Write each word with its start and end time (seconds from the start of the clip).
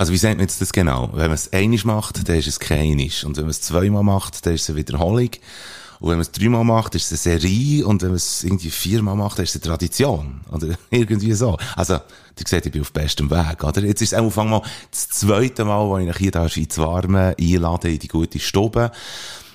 Also 0.00 0.14
wie 0.14 0.16
sagt 0.16 0.36
man 0.36 0.44
jetzt 0.44 0.62
das 0.62 0.72
genau? 0.72 1.10
Wenn 1.12 1.26
man 1.26 1.32
es 1.32 1.52
einisch 1.52 1.84
macht, 1.84 2.26
dann 2.26 2.36
ist 2.36 2.46
es 2.46 2.58
keinisch. 2.58 3.22
Und 3.22 3.36
wenn 3.36 3.44
man 3.44 3.50
es 3.50 3.60
zweimal 3.60 4.02
macht, 4.02 4.46
dann 4.46 4.54
ist 4.54 4.62
es 4.62 4.70
eine 4.70 4.78
Wiederholung. 4.78 5.28
Und 5.98 6.08
wenn 6.08 6.16
man 6.16 6.22
es 6.22 6.32
dreimal 6.32 6.64
macht, 6.64 6.94
ist 6.94 7.12
es 7.12 7.26
eine 7.26 7.38
Serie. 7.38 7.86
Und 7.86 8.00
wenn 8.00 8.08
man 8.08 8.16
es 8.16 8.42
irgendwie 8.42 8.70
viermal 8.70 9.14
macht, 9.14 9.36
dann 9.36 9.44
ist 9.44 9.54
es 9.54 9.62
eine 9.62 9.70
Tradition. 9.70 10.40
Oder 10.50 10.68
irgendwie 10.90 11.34
so. 11.34 11.58
Also, 11.76 11.98
du 11.98 12.44
seht, 12.46 12.64
ich 12.64 12.72
bin 12.72 12.80
auf 12.80 12.92
bestem 12.92 13.30
Weg, 13.30 13.62
oder? 13.62 13.82
Jetzt 13.82 14.00
ist 14.00 14.14
es 14.14 14.18
einfach 14.18 14.46
mal 14.46 14.62
das 14.90 15.10
zweite 15.10 15.66
Mal, 15.66 15.86
wo 15.86 15.98
ich 15.98 16.16
hier 16.16 16.30
da 16.30 16.46
ins 16.46 16.78
Warme 16.78 17.36
einlade, 17.38 17.92
in 17.92 17.98
die 17.98 18.08
gute 18.08 18.38
Stube. 18.38 18.92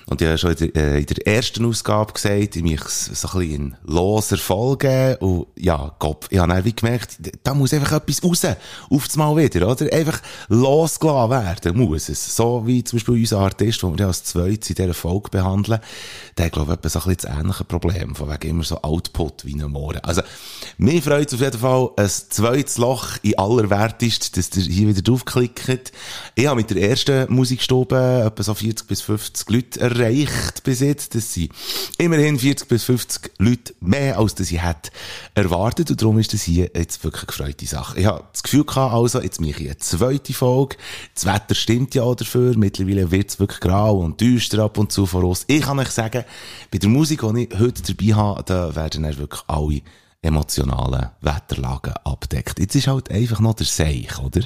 Und 0.08 0.22
ich 0.22 0.28
habe 0.28 0.38
schon 0.38 0.52
in 0.52 0.72
der, 0.72 0.76
äh, 0.76 1.00
in 1.00 1.06
der 1.06 1.26
ersten 1.26 1.64
Ausgabe 1.64 2.12
gesagt, 2.12 2.54
ich 2.54 2.62
mich 2.62 2.80
so 2.80 3.28
ein 3.28 3.38
bisschen 3.38 3.76
loser 3.84 4.36
Folge. 4.36 5.18
Und 5.18 5.48
ja, 5.58 5.96
Gott, 5.98 6.26
ich 6.30 6.38
habe 6.38 6.52
dann 6.52 6.74
gemerkt, 6.76 7.18
da 7.42 7.54
muss 7.54 7.74
einfach 7.74 7.92
etwas 7.92 8.22
raus. 8.22 8.46
Auf 8.88 9.16
Mal 9.16 9.36
wieder, 9.36 9.68
oder? 9.68 9.92
Einfach 9.92 10.20
losgelassen 10.48 11.30
werden 11.30 11.78
muss 11.78 12.08
es. 12.08 12.36
So 12.36 12.64
wie 12.66 12.84
zum 12.84 12.98
Beispiel 12.98 13.14
unser 13.14 13.38
Artist, 13.38 13.82
den 13.82 13.98
wir 13.98 14.06
als 14.06 14.22
zweites 14.22 14.70
in 14.70 14.76
dieser 14.76 14.94
Folge 14.94 15.30
behandeln, 15.30 15.80
der 16.38 16.46
hat, 16.46 16.52
glaube 16.52 16.78
ich, 16.80 16.92
so 16.92 17.00
ein 17.00 17.06
bisschen 17.06 17.32
das 17.32 17.40
ähnliche 17.40 17.64
Problem. 17.64 18.14
Von 18.14 18.30
wegen 18.30 18.50
immer 18.50 18.62
so 18.62 18.80
Output 18.82 19.44
wie 19.44 19.54
ein 19.54 19.70
Mohren. 19.70 20.00
Also, 20.04 20.22
mir 20.78 21.02
freut 21.02 21.28
es 21.28 21.34
auf 21.34 21.40
jeden 21.40 21.58
Fall 21.58 21.90
ein 21.96 22.08
zweites 22.08 22.78
Loch 22.78 23.16
in 23.22 23.38
aller 23.38 23.70
Wertest, 23.70 24.36
dass 24.36 24.56
ihr 24.56 24.62
hier 24.62 24.88
wieder 24.88 25.02
draufklickt. 25.02 25.92
Ich 26.36 26.46
habe 26.46 26.56
mit 26.60 26.70
der 26.70 26.90
ersten 26.90 27.32
Musikstube 27.32 28.22
etwa 28.24 28.42
so 28.42 28.54
40 28.54 28.86
bis 28.86 29.00
50 29.00 29.50
Leute 29.50 29.95
erreicht 29.98 30.62
bis 30.64 30.80
jetzt. 30.80 31.14
Das 31.14 31.32
sind 31.32 31.50
immerhin 31.98 32.38
40 32.38 32.68
bis 32.68 32.84
50 32.84 33.32
Leute 33.38 33.74
mehr, 33.80 34.18
als 34.18 34.34
das 34.34 34.50
ich 34.50 34.62
hätte 34.62 34.90
erwartet. 35.34 35.90
Und 35.90 36.00
darum 36.00 36.18
ist 36.18 36.32
das 36.32 36.42
hier 36.42 36.70
jetzt 36.74 37.02
wirklich 37.04 37.22
eine 37.22 37.26
gefreute 37.26 37.66
Sache. 37.66 38.00
Ich 38.00 38.06
habe 38.06 38.24
das 38.32 38.42
Gefühl 38.42 38.64
gehabt, 38.64 38.94
also, 38.94 39.20
jetzt 39.20 39.40
mache 39.40 39.62
ich 39.62 39.66
eine 39.68 39.78
zweite 39.78 40.32
Folge. 40.32 40.76
Das 41.14 41.26
Wetter 41.26 41.54
stimmt 41.54 41.94
ja 41.94 42.02
auch 42.02 42.14
dafür. 42.14 42.56
Mittlerweile 42.56 43.10
wird 43.10 43.30
es 43.30 43.40
wirklich 43.40 43.60
grau 43.60 43.98
und 43.98 44.20
düster 44.20 44.64
ab 44.64 44.78
und 44.78 44.92
zu 44.92 45.06
voraus. 45.06 45.44
Ich 45.46 45.62
kann 45.62 45.78
euch 45.78 45.90
sagen, 45.90 46.24
bei 46.70 46.78
der 46.78 46.88
Musik, 46.88 47.20
die 47.22 47.48
ich 47.50 47.58
heute 47.58 47.82
dabei 47.82 48.14
habe, 48.14 48.42
da 48.44 48.74
werden 48.74 49.02
dann 49.02 49.16
wirklich 49.18 49.42
alle 49.46 49.82
emotionalen 50.22 51.10
Wetterlagen 51.20 51.94
abdeckt. 52.04 52.58
Jetzt 52.58 52.74
ist 52.74 52.88
halt 52.88 53.10
einfach 53.10 53.40
noch 53.40 53.54
der 53.54 53.66
Seich, 53.66 54.18
oder? 54.18 54.42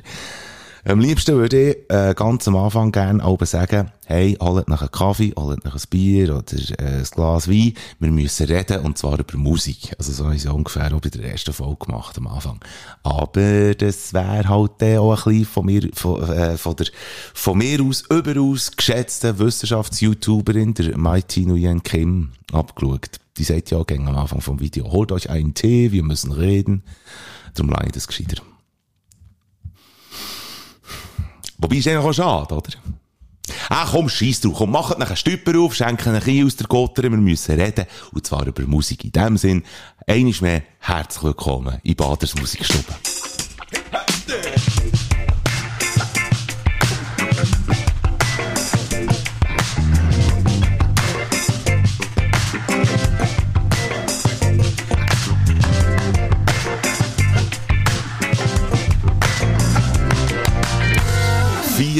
Am 0.84 0.98
liebsten 0.98 1.36
würde 1.36 1.70
ich 1.70 1.76
äh, 1.90 2.14
ganz 2.14 2.48
am 2.48 2.56
Anfang 2.56 2.90
gerne 2.90 3.22
oben 3.22 3.44
sagen, 3.44 3.90
hey, 4.06 4.36
holt 4.40 4.68
nach 4.68 4.80
einen 4.80 4.90
Kaffee, 4.90 5.34
holt 5.36 5.62
nach 5.64 5.74
ein 5.74 5.82
Bier 5.90 6.34
oder 6.34 6.56
äh, 6.78 7.00
ein 7.00 7.04
Glas 7.04 7.48
Wein. 7.48 7.74
Wir 7.98 8.10
müssen 8.10 8.46
reden, 8.46 8.80
und 8.80 8.96
zwar 8.96 9.18
über 9.18 9.36
Musik. 9.36 9.94
Also 9.98 10.12
so 10.12 10.24
habe 10.24 10.36
ich 10.36 10.44
es 10.44 10.50
ungefähr 10.50 10.94
auch 10.94 11.00
bei 11.00 11.10
der 11.10 11.30
ersten 11.30 11.52
Folge 11.52 11.86
gemacht 11.86 12.16
am 12.16 12.28
Anfang. 12.28 12.60
Aber 13.02 13.74
das 13.74 14.14
wäre 14.14 14.48
halt 14.48 14.82
auch 14.82 15.26
ein 15.26 15.32
bisschen 15.32 15.44
von 15.44 15.66
mir, 15.66 15.90
von, 15.92 16.22
äh, 16.22 16.56
von, 16.56 16.76
der, 16.76 16.86
von 17.34 17.58
mir 17.58 17.82
aus 17.82 18.04
überaus 18.08 18.70
geschätzten 18.74 19.38
Wissenschafts-YouTuberin, 19.38 20.74
der 20.74 20.96
Mighty 20.96 21.44
Nguyen 21.44 21.82
Kim, 21.82 22.30
abgeschaut. 22.52 23.20
Die 23.36 23.44
sagt 23.44 23.70
ja 23.70 23.82
gerne 23.82 24.08
am 24.08 24.16
Anfang 24.16 24.40
vom 24.40 24.60
Video, 24.60 24.90
holt 24.90 25.12
euch 25.12 25.28
einen 25.28 25.52
Tee, 25.52 25.92
wir 25.92 26.02
müssen 26.02 26.32
reden. 26.32 26.82
Darum 27.54 27.70
leih 27.70 27.84
ich 27.86 27.92
das 27.92 28.08
gescheiter. 28.08 28.42
Wobei 31.60 31.76
ist 31.76 31.88
eigentlich 31.88 32.04
auch 32.04 32.12
schade, 32.12 32.54
oder? 32.54 32.70
Ah, 33.68 33.86
komm, 33.90 34.08
scheiß 34.08 34.40
drauf, 34.40 34.54
komm, 34.58 34.70
macht 34.70 34.98
nachher 34.98 35.16
Stüpper 35.16 35.58
auf, 35.58 35.74
schenkt 35.74 36.06
einen 36.06 36.22
Kind 36.22 36.46
aus 36.46 36.56
der 36.56 36.66
Gotter, 36.66 37.02
wir 37.02 37.10
müssen 37.10 37.60
reden, 37.60 37.84
und 38.12 38.26
zwar 38.26 38.46
über 38.46 38.62
Musik. 38.62 39.04
In 39.04 39.12
dem 39.12 39.36
Sinn, 39.36 39.62
einiges 40.06 40.40
mehr, 40.40 40.62
herzlich 40.78 41.24
willkommen 41.24 41.78
in 41.82 41.96
Baders 41.96 42.34
Musikstube. 42.36 42.94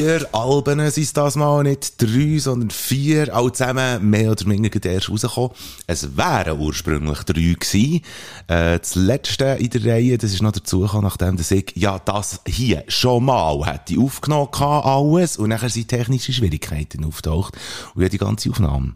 Vier 0.01 0.27
Alben 0.31 0.89
sind 0.89 1.15
das 1.15 1.35
mal, 1.35 1.61
nicht 1.61 2.01
drei, 2.01 2.39
sondern 2.39 2.71
vier, 2.71 3.35
alle 3.35 3.51
zusammen 3.51 4.09
mehr 4.09 4.31
oder 4.31 4.47
weniger 4.47 4.83
erst 4.89 5.11
rausgekommen. 5.11 5.51
Es 5.85 6.17
wären 6.17 6.59
ursprünglich 6.59 7.19
drei 7.19 7.53
gewesen. 7.53 8.01
Äh, 8.47 8.79
das 8.79 8.95
letzte 8.95 9.45
in 9.59 9.69
der 9.69 9.85
Reihe, 9.85 10.17
das 10.17 10.33
ist 10.33 10.41
noch 10.41 10.53
dazugekommen, 10.53 11.03
nachdem 11.03 11.37
dass 11.37 11.51
ich, 11.51 11.73
ja, 11.75 11.99
das 11.99 12.41
hier 12.47 12.83
schon 12.87 13.25
mal 13.25 13.63
hätte 13.63 13.99
aufgenommen 13.99 14.49
alles, 14.51 15.37
und 15.37 15.49
nachher 15.49 15.69
sind 15.69 15.89
technische 15.89 16.33
Schwierigkeiten 16.33 17.05
auftaucht, 17.05 17.55
und 17.93 18.01
ich 18.01 18.09
die 18.09 18.17
ganze 18.17 18.49
Aufnahme 18.49 18.93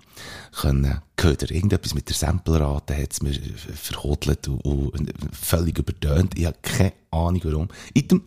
können 0.51 1.01
hören. 1.25 1.49
Irgendetwas 1.49 1.93
mit 1.93 2.09
der 2.09 2.15
Samplerrate 2.15 2.95
hat 2.95 3.13
es 3.13 3.21
mir 3.21 3.33
verhodelt 3.73 4.47
und, 4.47 4.63
und, 4.63 5.11
völlig 5.31 5.77
übertönt. 5.79 6.37
Ich 6.37 6.45
habe 6.45 6.57
keine 6.61 6.93
Ahnung 7.11 7.41
warum. 7.43 7.67
Item. 7.93 8.21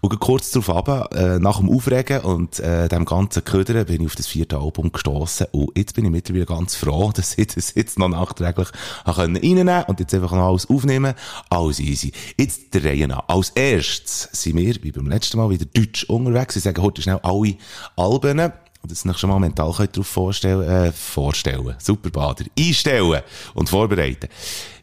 Und 0.00 0.18
kurz 0.20 0.50
darauf 0.50 0.88
ab, 0.88 1.14
äh, 1.14 1.38
nach 1.38 1.58
dem 1.58 1.70
Aufregen 1.70 2.20
und 2.20 2.58
äh, 2.60 2.88
dem 2.88 3.04
ganzen 3.04 3.44
Ködern 3.44 3.86
bin 3.86 4.00
ich 4.00 4.06
auf 4.06 4.14
das 4.14 4.26
vierte 4.26 4.58
Album 4.58 4.92
gestoßen 4.92 5.48
und 5.52 5.76
jetzt 5.76 5.94
bin 5.94 6.06
ich 6.06 6.10
mittlerweile 6.10 6.46
ganz 6.46 6.74
froh, 6.74 7.12
dass 7.14 7.36
ich 7.36 7.48
das 7.48 7.74
jetzt 7.74 7.98
noch 7.98 8.08
nachträglich 8.08 8.68
reinnehmen 9.04 9.66
konnte 9.66 9.84
und 9.90 10.00
jetzt 10.00 10.14
einfach 10.14 10.32
noch 10.32 10.48
alles 10.48 10.68
aufnehmen. 10.68 11.14
Alles 11.50 11.80
easy. 11.80 12.12
Jetzt 12.38 12.74
der 12.74 12.84
Reihe 12.84 13.08
nach. 13.08 13.28
Als 13.28 13.50
erstes 13.50 14.28
sind 14.32 14.56
wir, 14.56 14.82
wie 14.82 14.92
beim 14.92 15.08
letzten 15.08 15.36
Mal, 15.36 15.50
wieder 15.50 15.66
deutsch 15.66 16.04
unterwegs. 16.04 16.56
Ich 16.56 16.62
sage 16.62 16.82
heute 16.82 17.02
schnell 17.02 17.20
alle 17.22 17.56
Alben 17.96 18.52
und 18.82 18.90
das 18.90 19.04
nächste 19.04 19.26
Mal 19.26 19.38
mental 19.38 19.72
könnt 19.72 19.96
darauf 19.96 20.06
vorstellen, 20.06 20.68
äh, 20.68 20.92
vorstellen, 20.92 21.74
super 21.78 22.10
Bader, 22.10 22.44
einstellen 22.58 23.22
und 23.54 23.68
vorbereiten. 23.68 24.28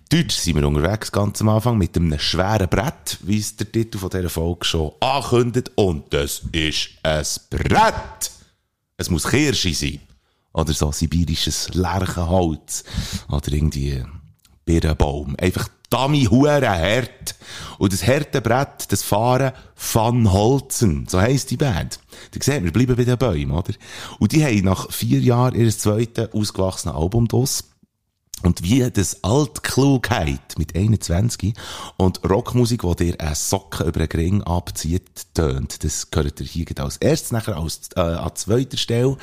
Deutsch 0.10 0.36
sind 0.36 0.56
wir 0.56 0.66
unterwegs, 0.66 1.12
ganz 1.12 1.42
am 1.42 1.50
Anfang, 1.50 1.78
mit 1.78 1.98
einem 1.98 2.18
schweren 2.18 2.70
Brett, 2.70 3.18
wie 3.24 3.40
es 3.40 3.58
der 3.58 3.70
Titel 3.70 3.98
von 3.98 4.10
dieser 4.10 4.30
Folge 4.30 4.66
schon 4.66 4.94
ankündigt. 5.02 5.72
Und 5.76 6.14
das 6.14 6.44
ist 6.54 6.92
ein 7.04 7.26
Brett! 7.50 8.32
Es 8.96 9.10
muss 9.10 9.28
Kirsche 9.28 9.74
sein. 9.74 10.00
Oder 10.54 10.72
so 10.74 10.92
sibirisches 10.94 11.74
Lärchenholz. 11.74 12.86
Oder 13.28 13.52
irgendwie 13.52 14.04
Birnenbaum. 14.66 15.36
Einfach 15.40 15.68
Dummy 15.90 16.24
hure 16.26 16.68
hart. 16.68 17.36
Und 17.78 17.92
das 17.92 18.08
harte 18.08 18.42
Brett, 18.42 18.92
das 18.92 19.04
Fahren 19.04 19.52
Van 19.76 20.32
Holzen, 20.32 21.06
so 21.08 21.20
heisst 21.20 21.52
die 21.52 21.58
Band. 21.58 22.00
Da 22.32 22.42
seht 22.42 22.64
wir 22.64 22.72
bleiben 22.72 22.96
bei 22.96 23.04
den 23.04 23.18
Bäumen, 23.18 23.52
oder? 23.52 23.74
Und 24.20 24.32
die 24.32 24.44
haben 24.44 24.64
nach 24.64 24.92
vier 24.92 25.20
Jahren 25.20 25.56
ihr 25.56 25.70
zweites 25.72 26.34
ausgewachsenes 26.34 26.96
Album 26.96 27.28
draus. 27.28 27.64
Und 28.44 28.62
wie 28.62 28.88
das 28.92 29.24
Altklugheit 29.24 30.60
mit 30.60 30.76
21 30.76 31.56
und 31.98 32.24
Rockmusik, 32.24 32.84
wo 32.84 32.94
dir 32.94 33.20
eine 33.20 33.34
Socke 33.34 33.84
über 33.84 34.06
den 34.06 34.20
Ring 34.20 34.44
abzieht, 34.44 35.34
tönt. 35.34 35.84
Das 35.84 36.12
gehört 36.12 36.40
ihr 36.40 36.46
hier 36.46 36.68
als 36.78 36.98
erstes. 36.98 37.32
Nachher 37.32 37.58
als, 37.58 37.90
äh, 37.96 38.00
an 38.00 38.36
zweiter 38.36 38.78
Stelle 38.78 39.18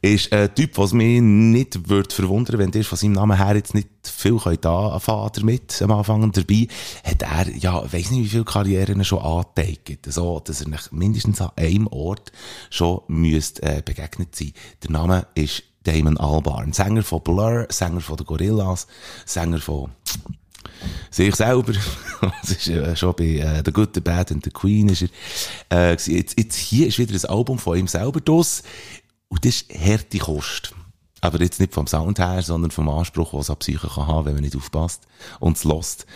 ist 0.00 0.32
ein 0.32 0.54
Typ, 0.54 0.78
was 0.78 0.94
mich 0.94 1.20
nicht 1.20 1.90
würde 1.90 2.14
verwundern, 2.14 2.58
wenn 2.58 2.70
dir 2.70 2.84
von 2.84 2.96
seinem 2.96 3.12
Namen 3.12 3.36
her 3.36 3.54
jetzt 3.54 3.74
nicht 3.74 3.88
viel 4.02 4.38
könnt 4.38 4.64
anfangen 4.64 5.30
damit 5.34 5.82
am 5.82 5.90
Anfang 5.90 6.32
dabei, 6.32 6.68
hat 7.04 7.20
er, 7.22 7.54
ja, 7.54 7.92
weiss 7.92 8.10
nicht, 8.10 8.24
wie 8.24 8.28
viele 8.28 8.44
Karrieren 8.44 9.04
schon 9.04 9.18
angeteigt. 9.20 10.10
So, 10.10 10.40
dass 10.40 10.62
er 10.62 10.68
mindestens 10.90 11.42
an 11.42 11.50
einem 11.56 11.86
Ort 11.88 12.32
schon 12.70 13.02
müsste, 13.08 13.62
äh, 13.62 13.82
begegnet 13.84 14.34
sein. 14.34 14.54
Der 14.82 14.90
Name 14.90 15.26
ist 15.34 15.64
Damon 15.92 16.18
Albarn. 16.18 16.72
Sänger 16.72 17.02
von 17.02 17.22
Blur, 17.22 17.66
Sänger 17.70 18.00
von 18.00 18.16
den 18.16 18.26
Gorillas, 18.26 18.86
Sänger 19.24 19.58
von 19.58 19.90
sich 21.10 21.34
selber. 21.34 21.72
das 22.42 22.50
ist 22.50 22.68
äh, 22.68 22.94
schon 22.94 23.14
bei 23.16 23.24
äh, 23.24 23.62
The 23.64 23.72
Good, 23.72 23.94
The 23.94 24.00
Bad 24.00 24.32
and 24.32 24.44
The 24.44 24.50
Queen 24.50 24.90
ist 24.90 25.02
er. 25.70 25.90
Äh, 25.90 25.90
jetzt, 25.92 26.38
jetzt 26.38 26.56
hier 26.56 26.86
ist 26.86 26.98
wieder 26.98 27.14
ein 27.14 27.30
Album 27.30 27.58
von 27.58 27.78
ihm 27.78 27.88
selber 27.88 28.20
draus. 28.20 28.62
Und 29.28 29.44
das 29.44 29.62
ist 29.62 29.74
harte 29.74 30.18
Kost. 30.18 30.74
Aber 31.20 31.40
jetzt 31.40 31.58
nicht 31.58 31.74
vom 31.74 31.86
Sound 31.86 32.18
her, 32.18 32.42
sondern 32.42 32.70
vom 32.70 32.88
Anspruch, 32.88 33.32
was 33.32 33.48
es 33.48 33.56
Psyche 33.56 33.88
kann 33.88 34.06
haben, 34.06 34.26
wenn 34.26 34.34
man 34.34 34.44
nicht 34.44 34.56
aufpasst 34.56 35.06
und 35.40 35.56
es 35.56 35.64
lässt. 35.64 36.06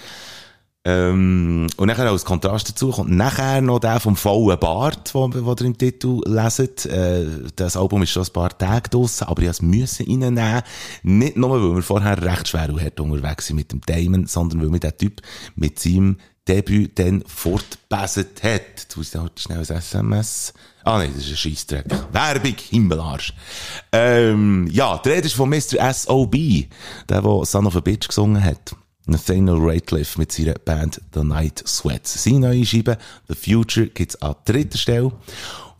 Ähm, 0.84 1.68
und 1.76 1.86
nachher 1.86 2.10
als 2.10 2.24
Kontrast 2.24 2.68
dazu 2.68 2.90
kommt 2.90 3.10
nachher 3.10 3.60
noch 3.60 3.78
der 3.78 4.00
vom 4.00 4.16
vollen 4.16 4.58
Bart, 4.58 5.14
wo, 5.14 5.30
wo 5.32 5.52
ihr 5.52 5.66
im 5.66 5.78
Titel 5.78 6.20
leset. 6.26 6.86
Äh, 6.86 7.24
das 7.54 7.76
Album 7.76 8.02
ist 8.02 8.10
schon 8.10 8.24
ein 8.24 8.32
paar 8.32 8.56
Tage 8.56 8.90
draussen, 8.90 9.28
aber 9.28 9.42
ich 9.42 9.62
musste 9.62 10.02
es 10.02 10.08
reinnehmen. 10.08 10.62
Nicht 11.04 11.36
nur, 11.36 11.50
weil 11.50 11.76
wir 11.76 11.82
vorher 11.82 12.20
recht 12.20 12.48
schwer 12.48 12.68
und 12.70 12.82
hart 12.82 12.98
unterwegs 12.98 13.46
sind 13.46 13.56
mit 13.56 13.70
dem 13.70 13.80
Damon, 13.82 14.26
sondern 14.26 14.60
weil 14.60 14.70
mir 14.70 14.80
der 14.80 14.96
Typ 14.96 15.22
mit 15.54 15.78
seinem 15.78 16.16
Debüt 16.48 16.98
dann 16.98 17.22
fortgebeset 17.28 18.42
hat. 18.42 18.62
Jetzt 18.76 18.96
muss 18.96 19.14
ich 19.14 19.20
halt 19.20 19.38
schnell 19.38 19.58
ein 19.58 19.76
SMS. 19.76 20.52
Ah, 20.82 20.98
nein, 20.98 21.12
das 21.14 21.24
ist 21.24 21.30
ein 21.30 21.36
Scheissdreck. 21.36 21.86
Werbung, 22.10 22.56
Himmelarsch. 22.70 23.32
Ähm, 23.92 24.66
ja, 24.72 24.98
der 24.98 25.12
Rede 25.12 25.26
ist 25.26 25.34
von 25.34 25.48
Mr. 25.48 25.78
S.O.B., 25.78 26.66
der, 27.08 27.22
der 27.22 27.44
Son 27.44 27.66
of 27.66 27.76
a 27.76 27.80
Bitch 27.80 28.08
gesungen 28.08 28.42
hat. 28.42 28.74
Nathaniel 29.06 29.58
Ratcliffe 29.58 30.18
mit 30.18 30.32
seiner 30.32 30.54
Band 30.54 31.00
The 31.14 31.24
Night 31.24 31.62
Sweats. 31.66 32.22
Seine 32.22 32.40
neue 32.40 32.64
Scheibe 32.64 32.98
The 33.28 33.34
Future 33.34 33.88
gibt's 33.88 34.20
an 34.22 34.36
dritter 34.44 34.78
Stelle. 34.78 35.12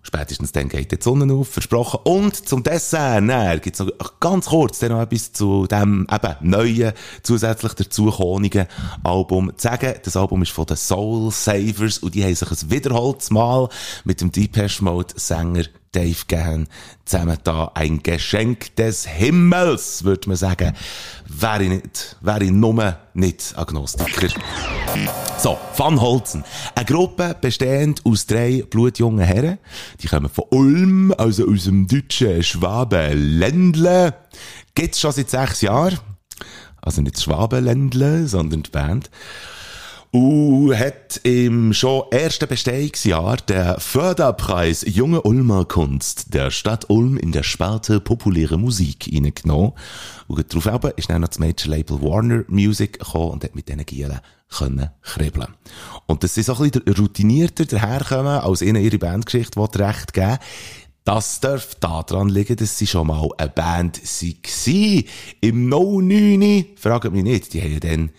Spätestens 0.05 0.51
dann 0.51 0.69
geht 0.69 0.91
die 0.91 0.99
Sonne 1.01 1.33
auf, 1.33 1.49
versprochen. 1.49 2.01
Und 2.03 2.35
zum 2.35 2.65
Dessert, 2.65 3.23
näher 3.23 3.61
gibt's 3.61 3.79
noch 3.79 4.19
ganz 4.19 4.47
kurz 4.47 4.81
dann 4.81 4.91
noch 4.91 5.01
etwas 5.01 5.33
zu 5.33 5.69
dem 5.69 6.07
eben 6.13 6.37
neuen, 6.41 6.93
zusätzlich 7.23 7.75
dazukommenden 7.75 8.67
Album 9.05 9.53
zu 9.57 9.69
sagen. 9.69 9.95
Das 10.03 10.17
Album 10.17 10.43
ist 10.43 10.51
von 10.51 10.67
den 10.67 10.77
Soul 10.77 11.31
Savers 11.31 11.99
und 11.99 12.17
die 12.17 12.25
haben 12.25 12.35
sich 12.35 12.51
ein 12.51 12.71
wiederholtes 12.71 13.31
Mal 13.31 13.69
mit 14.05 14.21
dem 14.21 14.33
Depeche 14.33 14.83
Mode 14.83 15.15
Sänger 15.17 15.65
Dave 15.93 16.25
Gahan 16.27 16.69
zusammen 17.05 17.37
da 17.45 17.71
ein 17.75 18.03
Geschenk 18.03 18.75
des 18.77 19.07
Himmels, 19.07 20.05
würde 20.05 20.29
man 20.29 20.37
sagen. 20.37 20.75
Wäre 21.29 21.65
ich 21.65 21.69
nicht, 21.69 22.17
wäre 22.23 22.45
ich 22.45 22.51
nur 22.51 22.97
nicht 23.13 23.53
Agnostiker. 23.57 24.29
So, 25.39 25.59
Van 25.77 26.01
Holzen. 26.01 26.45
Eine 26.75 26.87
Gruppe 26.87 27.37
bestehend 27.39 28.01
aus 28.07 28.27
drei 28.27 28.65
blutjungen 28.69 29.25
Herren. 29.25 29.59
Die 30.01 30.07
kommen 30.07 30.31
von 30.31 30.45
Ulm, 30.51 31.15
also 31.19 31.47
aus 31.47 31.65
dem 31.65 31.87
deutschen 31.87 32.43
Schwabenländle. 32.43 34.15
Gibt's 34.75 34.99
schon 35.01 35.13
seit 35.13 35.29
sechs 35.29 35.61
Jahren. 35.61 35.99
Also 36.81 37.03
nicht 37.03 37.21
Schwabenländle, 37.21 38.27
sondern 38.27 38.63
die 38.63 38.71
Band. 38.71 39.11
Und 40.15 40.79
hat 40.79 41.21
im 41.23 41.73
schon 41.73 42.03
ersten 42.11 42.47
Bestehungsjahr 42.47 43.39
der 43.39 43.81
Förderpreis 43.81 44.85
Junge 44.87 45.23
Ulmer 45.23 45.65
Kunst 45.65 46.35
der 46.35 46.51
Stadt 46.51 46.91
Ulm 46.91 47.17
in 47.17 47.33
der 47.33 47.43
Sparte 47.43 47.99
populäre 47.99 48.59
Musik 48.59 49.09
reingenommen. 49.11 49.73
Und 50.29 50.53
darauf 50.53 50.67
eben 50.67 50.93
ist 50.99 51.09
dann 51.09 51.23
noch 51.23 51.29
das 51.29 51.39
Major-Label 51.39 52.03
Warner 52.03 52.45
Music 52.49 52.99
gekommen 52.99 53.31
und 53.31 53.45
hat 53.45 53.55
mit 53.55 53.71
diesen 53.71 53.87
Gielen 53.87 54.21
können 54.51 54.91
kribbeln. 55.01 55.49
Und 56.05 56.23
das 56.23 56.37
ist 56.37 56.45
so 56.45 56.57
ein 56.57 56.71
bisschen 56.71 56.95
routinierter 56.95 57.65
daherkommen, 57.65 58.41
als 58.41 58.61
ihnen 58.61 58.85
ihre 58.85 58.99
Bandgeschichte 58.99 59.59
recht 59.59 60.13
geben 60.13 60.39
das 61.05 61.41
darf 61.41 61.75
daran 61.77 62.29
liegen, 62.29 62.55
dass 62.55 62.79
sie 62.79 62.87
schon 62.87 63.09
mal 63.09 63.29
eine 63.37 63.49
Band 63.49 64.01
war. 64.01 65.03
Im 65.41 65.69
No 65.69 66.01
9, 66.01 66.67
fragt 66.77 67.11
mich 67.11 67.25
nicht, 67.25 67.55
die 67.55 67.61
haben 67.63 67.73
ja 67.73 67.81
dann 67.81 68.11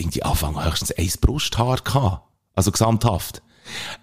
irgendwie 0.00 0.22
Anfang 0.22 0.64
höchstens 0.64 0.92
ein 0.92 1.10
Brusthaar 1.20 1.78
gehabt. 1.78 2.22
Also 2.54 2.72
gesamthaft. 2.72 3.42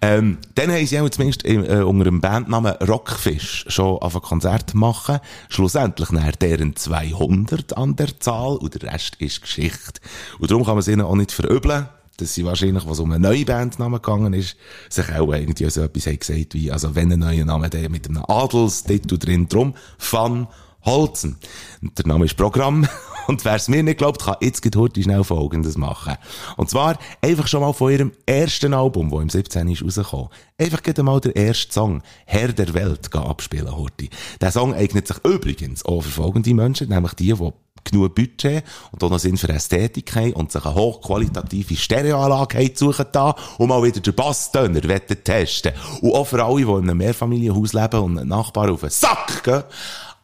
Ähm, 0.00 0.38
dann 0.54 0.70
haben 0.70 0.86
sie 0.86 0.98
auch 0.98 1.08
zumindest 1.10 1.44
äh, 1.44 1.82
unter 1.82 2.04
dem 2.04 2.20
Bandnamen 2.20 2.72
Rockfish 2.76 3.66
schon 3.68 3.98
auf 3.98 4.14
ein 4.14 4.22
Konzert 4.22 4.74
machen. 4.74 5.18
Schlussendlich 5.48 6.10
nach 6.10 6.36
deren 6.36 6.76
200 6.76 7.76
an 7.76 7.96
der 7.96 8.18
Zahl 8.20 8.56
und 8.56 8.80
der 8.80 8.92
Rest 8.92 9.16
ist 9.16 9.42
Geschichte. 9.42 10.00
Und 10.38 10.50
darum 10.50 10.64
kann 10.64 10.74
man 10.74 10.80
es 10.80 10.88
ihnen 10.88 11.02
auch 11.02 11.16
nicht 11.16 11.32
verübeln, 11.32 11.88
dass 12.16 12.34
sie 12.34 12.44
wahrscheinlich, 12.44 12.86
was 12.86 12.98
um 12.98 13.12
einen 13.12 13.22
neuen 13.22 13.44
Bandnamen 13.44 14.00
gegangen 14.00 14.32
ist, 14.32 14.56
sich 14.88 15.12
auch 15.14 15.32
irgendwie 15.32 15.68
so 15.70 15.82
etwas 15.82 16.06
haben 16.06 16.18
gesagt 16.18 16.54
wie, 16.54 16.72
also 16.72 16.94
wenn 16.94 17.12
ein 17.12 17.20
neuer 17.20 17.44
Name, 17.44 17.70
der 17.70 17.90
mit 17.90 18.08
einem 18.08 18.24
Adelstitel 18.26 19.18
drin 19.18 19.48
drum, 19.48 19.74
Van 19.98 20.48
Holzen. 20.84 21.36
Der 21.80 22.06
Name 22.06 22.24
ist 22.24 22.36
Programm. 22.36 22.86
Und 23.28 23.44
wer 23.44 23.56
es 23.56 23.68
mir 23.68 23.82
nicht 23.82 23.98
glaubt, 23.98 24.22
kann 24.22 24.36
jetzt 24.40 24.64
heute 24.74 25.02
schnell 25.02 25.22
Folgendes 25.22 25.76
machen. 25.76 26.16
Und 26.56 26.70
zwar 26.70 26.98
einfach 27.20 27.46
schon 27.46 27.60
mal 27.60 27.74
von 27.74 27.92
ihrem 27.92 28.12
ersten 28.24 28.72
Album, 28.72 29.10
das 29.10 29.20
im 29.20 29.28
17. 29.28 29.68
ist 29.68 29.84
rausgekommen. 29.84 30.28
Einfach 30.56 30.82
gerade 30.82 31.02
mal 31.02 31.20
der 31.20 31.36
erste 31.36 31.70
Song, 31.70 32.02
Herr 32.24 32.48
der 32.54 32.72
Welt, 32.72 33.14
abspielen 33.14 33.76
heute. 33.76 34.08
Der 34.40 34.50
Song 34.50 34.72
eignet 34.72 35.08
sich 35.08 35.18
übrigens 35.24 35.84
auch 35.84 36.00
für 36.00 36.08
folgende 36.08 36.54
Menschen, 36.54 36.88
nämlich 36.88 37.12
die, 37.14 37.34
die 37.34 37.52
genug 37.84 38.14
Budget 38.14 38.64
und 38.92 39.02
auch 39.02 39.10
noch 39.10 39.18
Sinn 39.18 39.36
für 39.36 39.48
Ästhetik 39.48 40.14
haben 40.14 40.32
und 40.32 40.52
sich 40.52 40.64
eine 40.64 40.74
hochqualitative 40.74 41.76
Stereoanlage 41.76 42.72
suchen 42.74 43.06
da 43.12 43.34
und 43.58 43.68
mal 43.68 43.82
wieder 43.82 44.00
den 44.00 44.14
Basstöner 44.14 44.80
testen 44.80 45.72
Und 46.00 46.14
auch 46.14 46.26
für 46.26 46.42
alle, 46.44 46.56
die 46.56 46.62
in 46.62 46.78
einem 46.78 46.98
Mehrfamilienhaus 46.98 47.72
leben 47.72 48.00
und 48.00 48.18
einen 48.18 48.28
Nachbar 48.28 48.70
auf 48.70 48.80
den 48.80 48.90
Sack 48.90 49.42
gehen, 49.44 49.64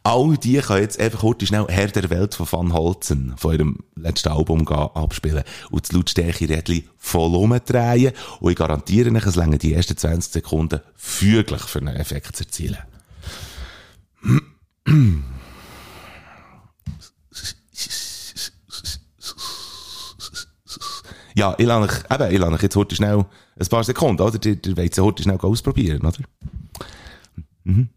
All 0.05 0.37
die 0.37 0.59
können 0.59 0.83
jetzt 0.83 0.99
einfach 0.99 1.21
kurz 1.21 1.47
schnell 1.47 1.65
Herr 1.67 1.87
der 1.87 2.11
Welt 2.11 2.35
von 2.35 2.47
Van 2.51 2.73
Holzen 2.73 3.33
von 3.37 3.53
ihrem 3.53 3.79
letzten 3.95 4.29
Album 4.29 4.67
abspielen 4.67 5.43
und 5.71 5.83
das 5.83 5.93
Lautstärke-Rädchen 5.93 6.87
voll 6.95 7.33
umdrehen 7.33 8.13
und 8.39 8.51
ich 8.51 8.55
garantiere 8.55 9.09
euch, 9.09 9.25
es 9.25 9.35
länger 9.35 9.57
die 9.57 9.73
ersten 9.73 9.97
20 9.97 10.31
Sekunden 10.31 10.81
füglich 10.93 11.63
für 11.63 11.79
einen 11.79 11.95
Effekt 11.95 12.35
zu 12.35 12.43
erzielen. 12.43 12.77
Ja, 21.33 21.55
ich 21.57 21.65
lasse 21.65 21.81
euch, 21.81 22.03
eben, 22.11 22.31
ich 22.31 22.39
lasse 22.39 22.53
euch 22.53 22.61
jetzt 22.61 22.75
heute 22.75 22.95
schnell 22.95 23.25
ein 23.59 23.67
paar 23.67 23.83
Sekunden, 23.83 24.21
oder? 24.21 24.39
Ihr, 24.45 24.59
ihr 24.63 24.77
wollt 24.77 24.93
es 24.93 24.99
heute 24.99 25.23
schnell 25.23 25.39
ausprobieren, 25.39 26.01
oder? 26.01 26.19
Mhm. 27.63 27.89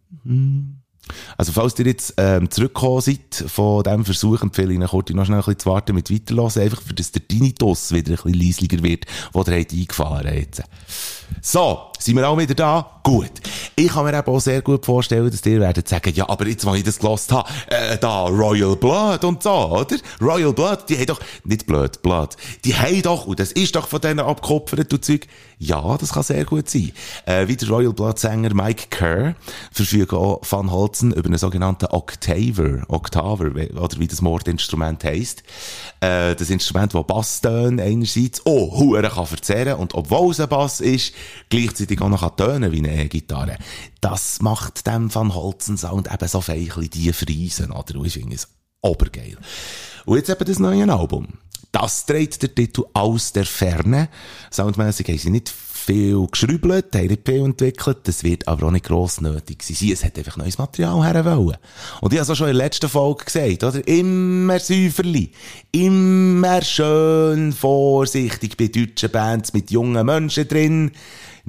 Also, 1.38 1.52
falls 1.52 1.78
ihr 1.78 1.86
jetzt 1.86 2.14
ähm, 2.16 2.50
zurückgekommen 2.50 3.00
seid 3.00 3.44
von 3.46 3.84
diesem 3.84 4.04
Versuch, 4.04 4.42
empfehle 4.42 4.74
ich 4.74 4.80
euch 4.80 4.90
kurz 4.90 5.10
noch 5.10 5.24
schnell 5.24 5.38
ein 5.38 5.44
bisschen 5.44 5.60
zu 5.60 5.70
warten 5.70 5.94
mit 5.94 6.12
weiterlassen, 6.12 6.62
einfach 6.62 6.82
für 6.82 6.94
dass 6.94 7.12
der 7.12 7.26
Tinnitus 7.26 7.92
wieder 7.92 8.10
ein 8.10 8.16
bisschen 8.16 8.34
leislicher 8.34 8.82
wird, 8.82 9.06
wo 9.32 9.42
ihr 9.42 9.60
habt 9.60 9.72
eingefahren 9.72 10.34
jetzt. 10.34 10.62
So, 11.40 11.87
sind 11.98 12.16
wir 12.16 12.28
auch 12.28 12.38
wieder 12.38 12.54
da? 12.54 13.00
Gut. 13.02 13.32
Ich 13.74 13.88
kann 13.88 14.04
mir 14.04 14.16
eben 14.16 14.26
auch 14.26 14.40
sehr 14.40 14.60
gut 14.62 14.84
vorstellen, 14.84 15.30
dass 15.30 15.44
ihr 15.46 15.60
werdet 15.60 15.88
sagen, 15.88 16.12
ja, 16.14 16.28
aber 16.28 16.46
jetzt, 16.46 16.66
wo 16.66 16.74
ich 16.74 16.84
das 16.84 16.98
gelost 16.98 17.32
habe, 17.32 17.48
äh, 17.68 17.96
da, 17.96 18.26
Royal 18.26 18.76
Blood 18.76 19.24
und 19.24 19.42
so, 19.42 19.50
oder? 19.50 19.96
Royal 20.20 20.52
Blood, 20.52 20.88
die 20.88 20.96
haben 20.96 21.06
doch, 21.06 21.20
nicht 21.44 21.66
Blood, 21.66 22.02
Blood, 22.02 22.36
die 22.64 22.74
haben 22.74 23.02
doch, 23.02 23.26
und 23.26 23.40
das 23.40 23.52
ist 23.52 23.76
doch 23.76 23.88
von 23.88 24.00
denen 24.00 24.20
abgekupfert 24.20 24.92
und 24.92 25.04
Zeug. 25.04 25.26
Ja, 25.60 25.96
das 25.96 26.12
kann 26.12 26.22
sehr 26.22 26.44
gut 26.44 26.68
sein. 26.68 26.92
Äh, 27.26 27.48
wie 27.48 27.56
der 27.56 27.68
Royal 27.68 27.92
Blood 27.92 28.18
Sänger 28.18 28.54
Mike 28.54 28.86
Kerr 28.90 29.34
verfügt 29.72 30.12
auch 30.12 30.40
Van 30.48 30.70
Holzen 30.70 31.12
über 31.12 31.26
einen 31.26 31.38
sogenannten 31.38 31.86
Octaver, 31.86 32.84
Octaver, 32.88 33.46
oder 33.46 33.98
wie 33.98 34.06
das 34.06 34.22
Mordinstrument 34.22 35.02
heisst. 35.02 35.42
Äh, 36.00 36.36
das 36.36 36.50
Instrument, 36.50 36.94
das 36.94 37.06
Basstöne 37.06 37.82
einerseits, 37.82 38.42
oh, 38.44 38.78
Huren 38.78 39.10
kann 39.10 39.26
verzehren 39.26 39.74
und 39.74 39.94
obwohl 39.94 40.30
es 40.30 40.40
ein 40.40 40.48
Bass 40.48 40.80
ist, 40.80 41.12
gleichzeitig 41.48 41.87
auch 42.00 42.08
noch 42.08 42.36
tönen 42.36 42.72
wie 42.72 42.78
eine 42.78 43.04
E-Gitarre. 43.04 43.56
Das 44.00 44.40
macht 44.40 44.86
dem 44.86 45.14
Van 45.14 45.34
Holzen 45.34 45.76
Sound 45.76 46.12
eben 46.12 46.28
so 46.28 46.40
fein 46.40 46.70
die 46.92 47.12
Friesen, 47.12 47.72
oder? 47.72 47.98
Und 47.98 48.06
ich 48.06 48.14
finde 48.14 48.36
es 48.36 48.48
obergeil. 48.80 49.36
Und 50.04 50.16
jetzt 50.16 50.30
eben 50.30 50.44
das 50.44 50.58
neue 50.58 50.92
Album. 50.92 51.28
Das 51.72 52.06
trägt 52.06 52.42
der 52.42 52.54
Titel 52.54 52.84
aus 52.94 53.32
der 53.32 53.44
Ferne. 53.44 54.08
Soundmäßig 54.50 55.06
haben 55.08 55.18
sie 55.18 55.30
nicht 55.30 55.52
viel 55.88 56.26
geschrübelt, 56.26 56.94
haben 56.94 57.06
nicht 57.06 57.26
viel 57.26 57.44
entwickelt, 57.44 57.98
das 58.04 58.22
wird 58.22 58.46
aber 58.46 58.66
auch 58.66 58.70
nicht 58.70 58.84
gross 58.84 59.22
nötig 59.22 59.62
sein. 59.62 59.90
Es 59.90 60.04
hat 60.04 60.18
einfach 60.18 60.36
neues 60.36 60.58
Material 60.58 61.02
her 61.02 61.24
wollen. 61.24 61.56
Und 62.02 62.12
ich 62.12 62.18
habe 62.18 62.24
es 62.24 62.30
auch 62.30 62.34
schon 62.34 62.48
in 62.48 62.56
der 62.56 62.64
letzten 62.64 62.90
Folge 62.90 63.24
gesagt, 63.24 63.64
oder? 63.64 63.86
Immer 63.88 64.58
säuferli. 64.58 65.32
Immer 65.72 66.60
schön 66.62 67.52
vorsichtig 67.52 68.58
bei 68.58 68.68
deutschen 68.68 69.10
Bands 69.10 69.54
mit 69.54 69.70
jungen 69.70 70.04
Menschen 70.04 70.46
drin. 70.46 70.90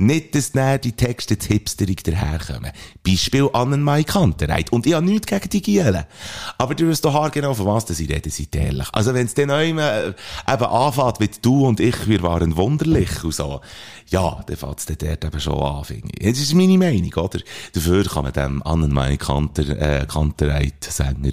Nicht, 0.01 0.33
dass 0.33 0.53
dann 0.53 0.79
die 0.79 0.93
Texte 0.93 1.37
zu 1.37 1.49
hipsterig 1.49 2.05
daherkommen. 2.05 2.71
Beispiel 3.05 3.49
Annenmai 3.51 4.03
Kantereit. 4.03 4.71
Und 4.71 4.87
ich 4.87 4.93
habe 4.93 5.05
nichts 5.05 5.27
gegen 5.27 5.49
die 5.49 5.61
Gielen. 5.61 6.05
Aber 6.57 6.73
du 6.73 6.87
wirst 6.87 7.03
doch 7.03 7.29
genau 7.31 7.53
von 7.53 7.65
was 7.65 7.85
sie 7.85 8.05
reden, 8.05 8.31
seid 8.31 8.55
ehrlich. 8.55 8.87
Also 8.93 9.13
wenn 9.13 9.25
es 9.25 9.33
dann 9.33 9.51
auch 9.51 9.59
immer, 9.59 9.91
äh, 9.91 10.13
eben 10.47 10.63
anfängt 10.63 11.19
wie 11.19 11.29
du 11.41 11.67
und 11.67 11.81
ich, 11.81 12.07
wir 12.07 12.23
waren 12.23 12.55
wunderlich 12.55 13.25
und 13.25 13.33
so. 13.33 13.59
Ja, 14.07 14.41
dann 14.47 14.55
fängt 14.55 14.79
es 14.79 14.85
dann 14.85 14.97
dort 14.99 15.25
eben 15.25 15.39
schon 15.41 15.59
an, 15.59 15.83
finde 15.83 16.11
ich. 16.17 16.29
Das 16.29 16.39
ist 16.39 16.53
meine 16.53 16.77
Meinung, 16.77 17.13
oder? 17.15 17.39
Dafür 17.73 18.05
kann 18.05 18.23
man 18.23 18.31
dem 18.31 18.63
Annenmai 18.63 19.17
Kanter, 19.17 19.67
äh, 19.67 20.05
Kantereit-Sänger 20.05 21.31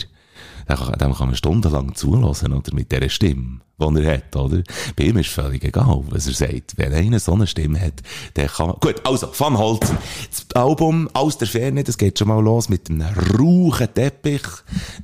dem 0.69 1.15
kann 1.15 1.29
man 1.29 1.37
stundenlang 1.37 1.95
zulassen, 1.95 2.53
oder? 2.53 2.75
Mit 2.75 2.91
dieser 2.91 3.09
Stimme, 3.09 3.61
die 3.79 4.03
er 4.03 4.15
hat, 4.15 4.35
oder? 4.35 4.63
Bei 4.97 5.05
ihm 5.05 5.17
ist 5.19 5.31
völlig 5.31 5.63
egal, 5.65 6.03
was 6.09 6.27
er 6.27 6.35
sagt. 6.35 6.77
Wenn 6.77 6.93
einer 6.93 7.21
so 7.21 7.35
eine 7.35 7.47
Stimme 7.47 7.81
hat, 7.81 8.03
der 8.35 8.49
kann. 8.49 8.75
Gut, 8.81 9.01
also, 9.05 9.29
Van 9.37 9.57
Holzen. 9.57 9.97
Das 10.31 10.61
Album 10.61 11.09
aus 11.13 11.39
der 11.39 11.47
Ferne, 11.49 11.85
das 11.85 11.99
geht 11.99 12.19
schon 12.19 12.29
mal 12.29 12.43
los 12.43 12.69
mit 12.69 12.91
einem 12.91 13.07
rauchen 13.39 13.93
Teppich. 13.95 14.43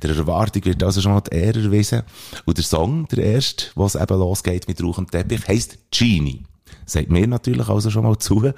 Der 0.01 0.15
Erwartung 0.15 0.65
wird 0.65 0.83
also 0.83 0.99
schon 0.99 1.13
mal 1.13 1.21
die 1.21 1.35
Ehre 1.35 1.63
erwiesen. 1.63 2.03
Und 2.45 2.57
der 2.57 2.65
Song, 2.65 3.07
der 3.07 3.23
erste, 3.23 3.67
was 3.75 3.95
eben 3.95 4.19
losgeht 4.19 4.67
mit 4.67 4.83
rauchem 4.83 5.09
Teppich, 5.09 5.47
heisst 5.47 5.77
Genie. 5.91 6.43
Sagt 6.85 7.09
mir 7.09 7.27
natürlich 7.27 7.69
also 7.69 7.89
schon 7.89 8.03
mal 8.03 8.17
zu. 8.17 8.51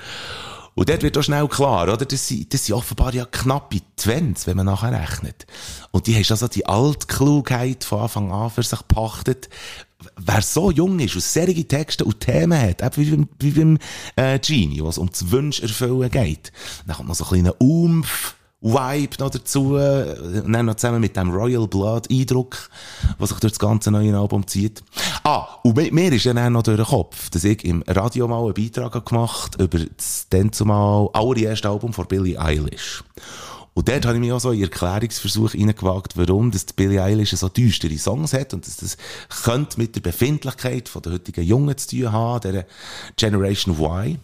Und 0.75 0.89
dort 0.89 1.03
wird 1.03 1.17
auch 1.17 1.23
schnell 1.23 1.47
klar, 1.47 1.83
oder? 1.83 2.05
Das 2.05 2.27
sind, 2.27 2.53
das 2.53 2.65
sind 2.65 2.75
offenbar 2.75 3.13
ja 3.13 3.25
knappe 3.25 3.79
20, 3.95 4.45
wenn 4.45 4.57
man 4.57 4.65
nachher 4.65 4.91
rechnet. 4.91 5.47
Und 5.91 6.07
die 6.07 6.15
hast 6.15 6.31
also 6.31 6.49
die 6.49 6.65
Altklugheit 6.65 7.85
von 7.85 8.01
Anfang 8.01 8.31
an 8.31 8.49
für 8.51 8.61
sich 8.61 8.79
gepachtet. 8.79 9.49
Wer 10.17 10.41
so 10.41 10.71
jung 10.71 10.99
ist 10.99 11.15
und 11.15 11.23
solche 11.23 11.65
Texte 11.65 12.03
und 12.03 12.19
Themen 12.19 12.61
hat, 12.61 12.81
eben 12.81 12.97
wie 12.97 13.11
beim, 13.11 13.29
wie 13.39 13.51
beim 13.51 13.77
äh, 14.17 14.37
Genie, 14.37 14.83
was 14.83 14.97
um 14.97 15.09
das 15.09 15.31
Wunsch 15.31 15.61
erfüllen 15.61 16.11
geht, 16.11 16.51
dann 16.85 16.97
kommt 16.97 17.07
noch 17.07 17.15
so 17.15 17.23
ein 17.23 17.29
kleiner 17.29 17.59
Umf 17.59 18.35
Vibe 18.65 19.17
noch 19.19 19.29
dazu, 19.29 19.75
und 19.75 20.51
dann 20.51 20.65
noch 20.65 20.75
zusammen 20.75 20.99
mit 20.99 21.15
dem 21.15 21.29
Royal 21.29 21.67
Blood 21.67 22.09
Eindruck, 22.09 22.69
was 23.19 23.29
sich 23.29 23.39
durch 23.39 23.53
das 23.53 23.59
ganze 23.59 23.91
neue 23.91 24.17
Album 24.17 24.47
zieht. 24.47 24.83
Ah, 25.23 25.45
und 25.63 25.77
mit 25.77 25.93
mir 25.93 26.11
ist 26.11 26.25
dann 26.25 26.53
noch 26.53 26.63
durch 26.63 26.77
den 26.77 26.85
Kopf, 26.85 27.29
dass 27.29 27.43
ich 27.43 27.63
im 27.63 27.83
Radio 27.85 28.27
mal 28.27 28.43
einen 28.43 28.55
Beitrag 28.55 29.05
gemacht 29.05 29.61
über 29.61 29.77
das 29.77 30.25
dann 30.31 30.51
zumal 30.51 31.09
allererste 31.13 31.69
Album 31.69 31.93
von 31.93 32.07
Billie 32.07 32.41
Eilish. 32.41 33.03
Und 33.75 33.87
dort 33.87 34.05
habe 34.05 34.15
ich 34.15 34.21
mich 34.21 34.31
auch 34.31 34.39
so 34.39 34.51
in 34.51 34.63
Erklärungsversuch 34.63 35.53
reingewagt, 35.53 36.17
warum 36.17 36.49
das 36.49 36.65
Billie 36.65 37.03
Eilish 37.03 37.31
so 37.31 37.49
düstere 37.49 37.97
Songs 37.99 38.33
hat 38.33 38.53
und 38.53 38.65
dass 38.65 38.77
das 38.77 38.97
könnte 39.43 39.79
mit 39.79 39.95
der 39.95 40.01
Befindlichkeit 40.01 40.89
von 40.89 41.03
der 41.03 41.13
heutigen 41.13 41.43
Jungen 41.43 41.77
zu 41.77 41.89
tun 41.89 42.11
haben, 42.11 42.41
der 42.41 42.65
Generation 43.15 43.75
Y. 43.77 44.17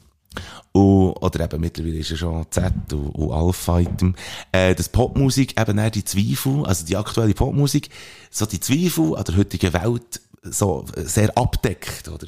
Und, 0.71 1.13
oder 1.13 1.43
eben 1.43 1.61
mittlerweile 1.61 1.97
ist 1.97 2.11
er 2.11 2.17
schon 2.17 2.45
Z 2.49 2.73
und, 2.93 3.09
und 3.09 3.31
Alpha-Item. 3.31 4.15
Äh, 4.51 4.75
dass 4.75 4.89
Popmusik 4.89 5.59
eben 5.59 5.77
eher 5.77 5.91
die 5.91 6.05
Zweifel, 6.05 6.65
also 6.65 6.85
die 6.85 6.97
aktuelle 6.97 7.33
Popmusik, 7.33 7.89
so 8.29 8.45
die 8.45 8.59
Zweifel 8.59 9.15
an 9.15 9.23
der 9.25 9.37
heutigen 9.37 9.73
Welt 9.73 10.21
so 10.43 10.85
sehr 10.95 11.37
abdeckt, 11.37 12.07
oder? 12.07 12.27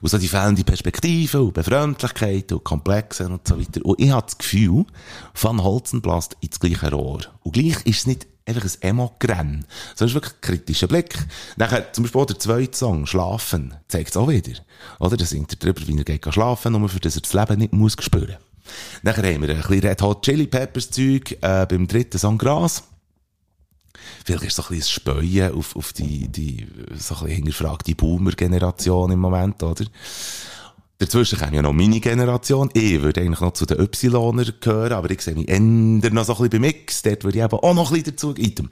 Und 0.00 0.08
so 0.08 0.16
die 0.16 0.28
fehlende 0.28 0.64
Perspektive 0.64 1.42
und 1.42 1.54
Befremdlichkeit 1.54 2.50
und 2.52 2.64
Komplexe 2.64 3.28
und 3.28 3.46
so 3.46 3.58
weiter. 3.58 3.84
Und 3.84 4.00
ich 4.00 4.10
habe 4.10 4.24
das 4.24 4.38
Gefühl, 4.38 4.86
Van 5.34 5.62
Holzen 5.62 6.00
bläst 6.00 6.36
ins 6.40 6.60
gleiche 6.60 6.90
Rohr. 6.90 7.20
Und 7.42 7.52
gleich 7.52 7.84
ist 7.84 7.98
es 7.98 8.06
nicht 8.06 8.26
einfach 8.46 8.64
ein 8.64 8.82
Emo-Grenn. 8.88 9.64
So 9.94 10.04
ist 10.04 10.14
wirklich 10.14 10.34
ein 10.34 10.40
kritischer 10.40 10.88
Blick. 10.88 11.16
Nachher, 11.56 11.92
zum 11.92 12.04
Beispiel 12.04 12.26
der 12.26 12.38
zweite 12.38 12.76
Song, 12.76 13.06
Schlafen, 13.06 13.74
zeigt 13.88 14.10
es 14.10 14.16
auch 14.16 14.28
wieder. 14.28 14.58
Oder? 14.98 15.16
Da 15.16 15.24
singt 15.24 15.52
er 15.52 15.58
darüber, 15.58 15.86
wie 15.86 15.96
er 15.96 16.04
geht 16.04 16.32
schlafen, 16.32 16.72
nur 16.72 16.88
für 16.88 17.00
das 17.00 17.16
er 17.16 17.22
das 17.22 17.34
Leben 17.34 17.58
nicht 17.58 17.72
muss 17.72 17.96
spüren. 17.98 18.36
Nachher 19.02 19.34
haben 19.34 19.42
wir 19.42 19.50
ein 19.50 19.56
bisschen 19.56 19.80
Red 19.80 20.02
Hot 20.02 20.24
Chili 20.24 20.46
Peppers 20.46 20.90
Zeug, 20.90 21.32
äh, 21.40 21.66
beim 21.66 21.86
dritten 21.86 22.18
Song 22.18 22.38
Gras. 22.38 22.84
Vielleicht 24.24 24.44
ist 24.44 24.56
so 24.56 24.62
ein 24.62 24.68
bisschen 24.68 24.80
das 24.80 24.90
Speuen 24.90 25.54
auf, 25.54 25.76
auf 25.76 25.92
die, 25.92 26.28
die, 26.28 26.66
so 26.94 27.14
ein 27.14 27.20
bisschen 27.20 27.28
hinterfragte 27.28 27.94
Boomer-Generation 27.94 29.12
im 29.12 29.18
Moment, 29.18 29.62
oder? 29.62 29.84
Dazwischen 31.02 31.36
kommt 31.36 31.52
ja 31.52 31.62
noch 31.62 31.72
meine 31.72 31.98
Generation. 31.98 32.70
Ich 32.74 33.02
würde 33.02 33.22
eigentlich 33.22 33.40
noch 33.40 33.54
zu 33.54 33.66
den 33.66 33.80
Ypsiloner 33.80 34.44
gehören, 34.44 34.92
aber 34.92 35.10
ich 35.10 35.20
sehe 35.20 35.34
mich 35.34 35.48
ändern 35.48 36.14
noch 36.14 36.24
so 36.24 36.34
ein 36.34 36.48
bisschen 36.48 36.50
beim 36.50 36.60
Mix. 36.60 37.02
Dort 37.02 37.24
würde 37.24 37.38
ich 37.38 37.44
eben 37.44 37.58
auch 37.58 37.74
noch 37.74 37.90
ein 37.90 37.94
bisschen 37.94 38.12
dazu 38.12 38.34
gehen. 38.34 38.70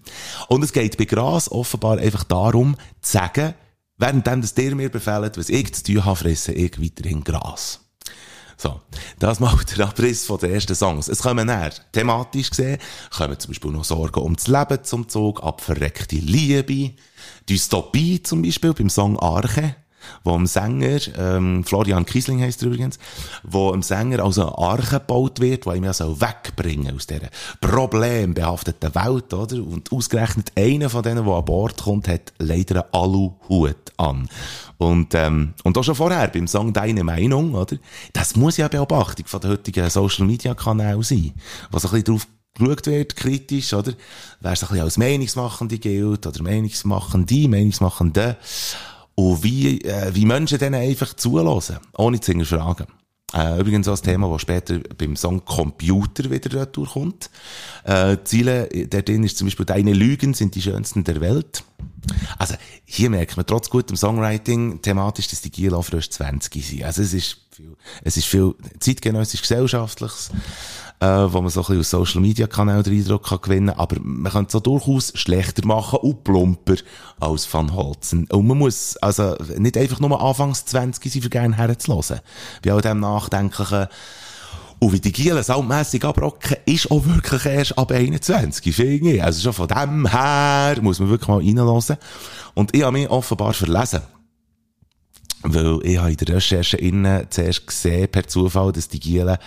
Und 0.49 0.63
es 0.63 0.73
geht 0.73 0.97
bei 0.97 1.07
Gras 1.07 1.51
offenbar 1.51 1.99
einfach 1.99 2.23
darum, 2.23 2.77
zu 3.03 3.13
sagen, 3.19 3.55
währenddem 3.99 4.43
das 4.43 4.55
dir 4.55 4.77
mir 4.77 4.91
befehlt, 4.91 5.39
was 5.39 5.49
ich 5.49 5.75
zu 5.75 5.83
tun 5.83 6.05
habe, 6.05 6.15
fresse 6.15 6.53
ich 6.53 6.81
weiterhin 6.81 7.25
Gras. 7.25 7.81
So. 8.57 8.81
Das 9.19 9.41
mal 9.41 9.59
der 9.77 9.89
Abriss 9.89 10.25
von 10.25 10.39
den 10.39 10.53
ersten 10.53 10.77
Songs. 10.77 11.09
Es 11.09 11.23
kommen 11.23 11.49
näher, 11.49 11.73
thematisch 11.91 12.51
gesehen, 12.51 12.79
kommen 13.11 13.41
zum 13.41 13.51
Beispiel 13.51 13.73
noch 13.73 13.83
Sorgen 13.83 14.23
ums 14.23 14.47
Leben 14.47 14.85
zum 14.85 15.09
Zug, 15.09 15.43
abverreckte 15.43 16.15
Liebe, 16.15 16.93
Dystopie 17.49 18.23
zum 18.23 18.43
Beispiel 18.43 18.73
beim 18.73 18.89
Song 18.89 19.19
Arche 19.19 19.75
wo 20.25 20.37
ein 20.37 20.47
Sänger, 20.47 21.01
ähm, 21.19 21.65
Florian 21.65 22.07
Kiesling 22.07 22.41
heisst 22.41 22.63
er 22.63 22.69
übrigens, 22.69 22.99
wo 23.43 23.73
ein 23.73 23.83
Sänger 23.83 24.25
also 24.25 24.43
eine 24.47 24.59
Arche 24.59 25.01
gebaut 25.01 25.41
wird, 25.41 25.67
die 25.67 25.77
ihm 25.77 25.85
ja 25.85 25.93
so 25.93 26.21
wegbringen 26.21 26.95
aus 26.95 27.07
dieser 27.07 27.29
problembehafteten 27.61 28.95
Welt, 28.95 29.33
oder? 29.35 29.57
Und 29.57 29.93
ausgerechnet 29.93 30.53
einer 30.57 30.91
von 30.91 31.03
denen, 31.03 31.25
der 31.25 31.35
an 31.35 31.45
Bord 31.45 31.83
kommt, 31.83 32.09
hat 32.09 32.33
leider 32.39 32.85
einen 32.85 32.95
Aluhut 32.95 33.93
an. 33.97 34.29
Und, 34.79 35.15
ähm, 35.15 35.55
und 35.63 35.77
auch 35.77 35.85
schon 35.85 35.95
vorher, 35.95 36.29
beim 36.29 36.49
Song 36.49 36.73
Deine 36.73 37.05
Meinung, 37.05 37.55
oder? 37.55 37.77
Das 38.13 38.37
muss 38.37 38.57
ja 38.57 38.67
eine 38.67 38.71
Beobachtung 38.71 39.27
von 39.27 39.41
der 39.41 39.51
heutigen 39.51 39.91
Social 39.91 40.27
Media 40.27 40.55
Kanäle 40.55 41.03
sein, 41.03 41.33
was 41.71 41.85
ein 41.85 41.91
bisschen 41.91 42.05
drauf 42.05 42.27
geschaut 42.55 42.87
wird, 42.87 43.17
kritisch, 43.17 43.73
oder? 43.75 43.93
Wer 44.41 44.53
es 44.53 44.63
ein 44.63 44.69
bisschen 44.69 44.85
als 44.85 44.99
Meinungsmachende 44.99 45.79
gilt, 45.79 46.27
oder 46.27 46.43
Meinungsmachende, 46.43 47.49
Meinungsmachende 47.49 48.37
und 49.21 49.43
wie, 49.43 49.81
äh, 49.83 50.15
wie 50.15 50.25
Menschen 50.25 50.59
denen 50.59 50.81
einfach 50.81 51.15
zulassen, 51.15 51.79
ohne 51.97 52.21
zu 52.21 52.33
hinterfragen. 52.33 52.87
Äh, 53.33 53.61
übrigens 53.61 53.87
auch 53.87 53.97
ein 53.97 54.03
Thema, 54.03 54.29
das 54.31 54.43
später 54.43 54.81
beim 54.99 55.15
Song 55.15 55.45
Computer 55.45 56.31
wieder 56.31 56.67
durchkommt. 56.67 57.31
Äh, 57.85 58.17
Ziele, 58.25 58.67
der 58.69 59.03
drin 59.03 59.23
ist 59.23 59.39
zum 59.39 59.47
Beispiel, 59.47 59.67
deine 59.67 59.93
Lügen 59.93 60.35
sind 60.35 60.55
die 60.55 60.63
schönsten 60.63 61.05
der 61.05 61.21
Welt. 61.21 61.63
Also, 62.39 62.55
hier 62.85 63.11
merkt 63.11 63.37
man 63.37 63.47
trotz 63.47 63.71
gutem 63.71 63.97
Songwriting 63.97 64.83
thematisch, 64.83 65.29
dass 65.29 65.43
die 65.43 65.51
Giel 65.51 65.75
auch 65.75 65.89
20 65.89 66.67
sind. 66.67 66.83
Also, 66.83 67.03
es 67.03 67.13
ist 67.15 67.37
viel, 67.53 67.77
es 68.03 68.17
ist 68.17 68.27
viel 68.27 68.55
zeitgenössisch 68.81 69.43
gesellschaftliches 69.43 70.31
äh, 71.01 71.07
wo 71.07 71.41
man 71.41 71.51
so 71.51 71.61
ein 71.61 71.79
bisschen 71.79 71.81
aus 71.81 71.91
Social 71.91 72.21
Media 72.21 72.47
Kanälen 72.47 72.83
den 72.83 72.99
Eindruck 72.99 73.27
kann 73.27 73.41
gewinnen 73.41 73.71
aber 73.71 73.97
man 74.03 74.31
könnte 74.31 74.49
es 74.49 74.53
so 74.53 74.61
durchaus 74.61 75.13
schlechter 75.15 75.67
machen 75.67 75.99
und 76.01 76.25
plumper 76.25 76.77
als 77.19 77.53
Van 77.53 77.75
Holzen. 77.75 78.27
Und 78.31 78.47
man 78.47 78.59
muss 78.59 78.97
also 78.99 79.35
nicht 79.57 79.77
einfach 79.77 80.01
nur 80.01 80.21
anfangs 80.21 80.67
20 80.67 81.13
sein, 81.13 81.23
für 81.23 81.31
gerne 81.31 81.57
herzulassen. 81.57 82.21
Bei 82.63 82.73
all 82.73 82.83
dem 82.83 83.01
nachdenklichen 83.01 83.89
und 84.83 84.95
wie 84.95 85.01
die 85.01 85.13
Gielen 85.13 85.45
soundmässig 85.45 86.05
abrocken, 86.05 86.57
ist 86.65 86.91
auch 86.91 87.05
wirklich 87.05 87.45
erst 87.45 87.79
ab 87.79 87.93
21, 87.93 88.75
finde 88.75 89.13
ich. 89.13 89.23
Also 89.23 89.43
schon 89.43 89.53
von 89.53 89.69
dem 89.69 90.07
her 90.07 90.79
muss 90.81 90.99
man 91.01 91.11
wirklich 91.11 91.29
mal 91.29 91.39
reinlassen. 91.39 91.99
Und 92.55 92.75
ich 92.75 92.83
habe 92.83 92.93
mich 92.93 93.11
offenbar 93.11 93.53
verlesen. 93.53 94.01
Weil 95.43 95.79
ich 95.85 95.99
habe 95.99 96.11
in 96.11 96.17
der 96.17 96.37
Recherche 96.37 96.77
innen 96.77 97.27
zuerst 97.31 97.67
gesehen, 97.67 98.09
per 98.09 98.27
Zufall, 98.27 98.73
dass 98.73 98.89
die 98.89 99.01
Gielen 99.01 99.39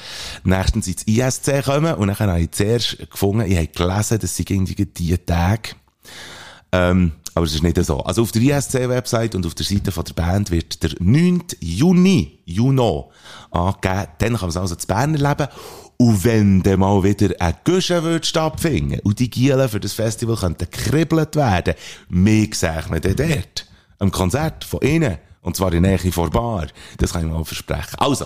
nächstens 0.43 0.87
ins 0.87 1.03
ISC 1.03 1.63
kommen. 1.63 1.93
Und 1.95 2.07
dann 2.07 2.17
habe 2.17 2.41
ich 2.41 2.51
zuerst 2.51 2.97
gefunden, 3.11 3.49
ich 3.49 3.57
habe 3.57 3.67
gelesen, 3.67 4.19
dass 4.19 4.35
sie 4.35 4.45
irgendwie 4.47 4.85
die 4.85 5.17
Tage, 5.19 5.75
ähm, 6.71 7.11
aber 7.35 7.45
es 7.45 7.53
ist 7.53 7.63
nicht 7.63 7.83
so. 7.83 7.99
Also 7.99 8.23
auf 8.23 8.31
der 8.31 8.41
ISC-Website 8.41 9.35
und 9.35 9.45
auf 9.45 9.55
der 9.55 9.65
Seite 9.65 9.91
von 9.91 10.03
der 10.03 10.13
Band 10.13 10.51
wird 10.51 10.83
der 10.83 10.91
9. 10.99 11.43
Juni, 11.59 12.39
Juno, 12.45 13.11
angegeben. 13.51 14.07
Dann 14.19 14.33
kann 14.33 14.41
man 14.41 14.49
es 14.49 14.57
also 14.57 14.75
zu 14.75 14.87
Bern 14.87 15.15
erleben. 15.15 15.47
Und 15.97 16.23
wenn 16.23 16.63
dann 16.63 16.79
mal 16.79 17.03
wieder 17.03 17.33
ein 17.39 17.55
Guschen 17.63 18.03
wird 18.03 18.25
stattfinden 18.25 18.99
und 19.03 19.19
die 19.19 19.29
Gielen 19.29 19.69
für 19.69 19.79
das 19.79 19.93
Festival 19.93 20.35
könnten 20.35 20.67
gekribbelt 20.69 21.35
werden, 21.35 21.75
mir 22.09 22.47
sehe 22.51 22.83
ich 22.91 23.15
dort. 23.15 23.67
Am 23.99 24.11
Konzert 24.11 24.63
von 24.63 24.81
ihnen. 24.81 25.17
Und 25.43 25.55
zwar 25.55 25.73
in 25.73 25.83
Nähe 25.83 26.11
vor 26.11 26.29
Bar. 26.29 26.67
Das 26.97 27.13
kann 27.13 27.25
ich 27.25 27.31
mal 27.31 27.43
versprechen. 27.43 27.95
Also, 27.97 28.25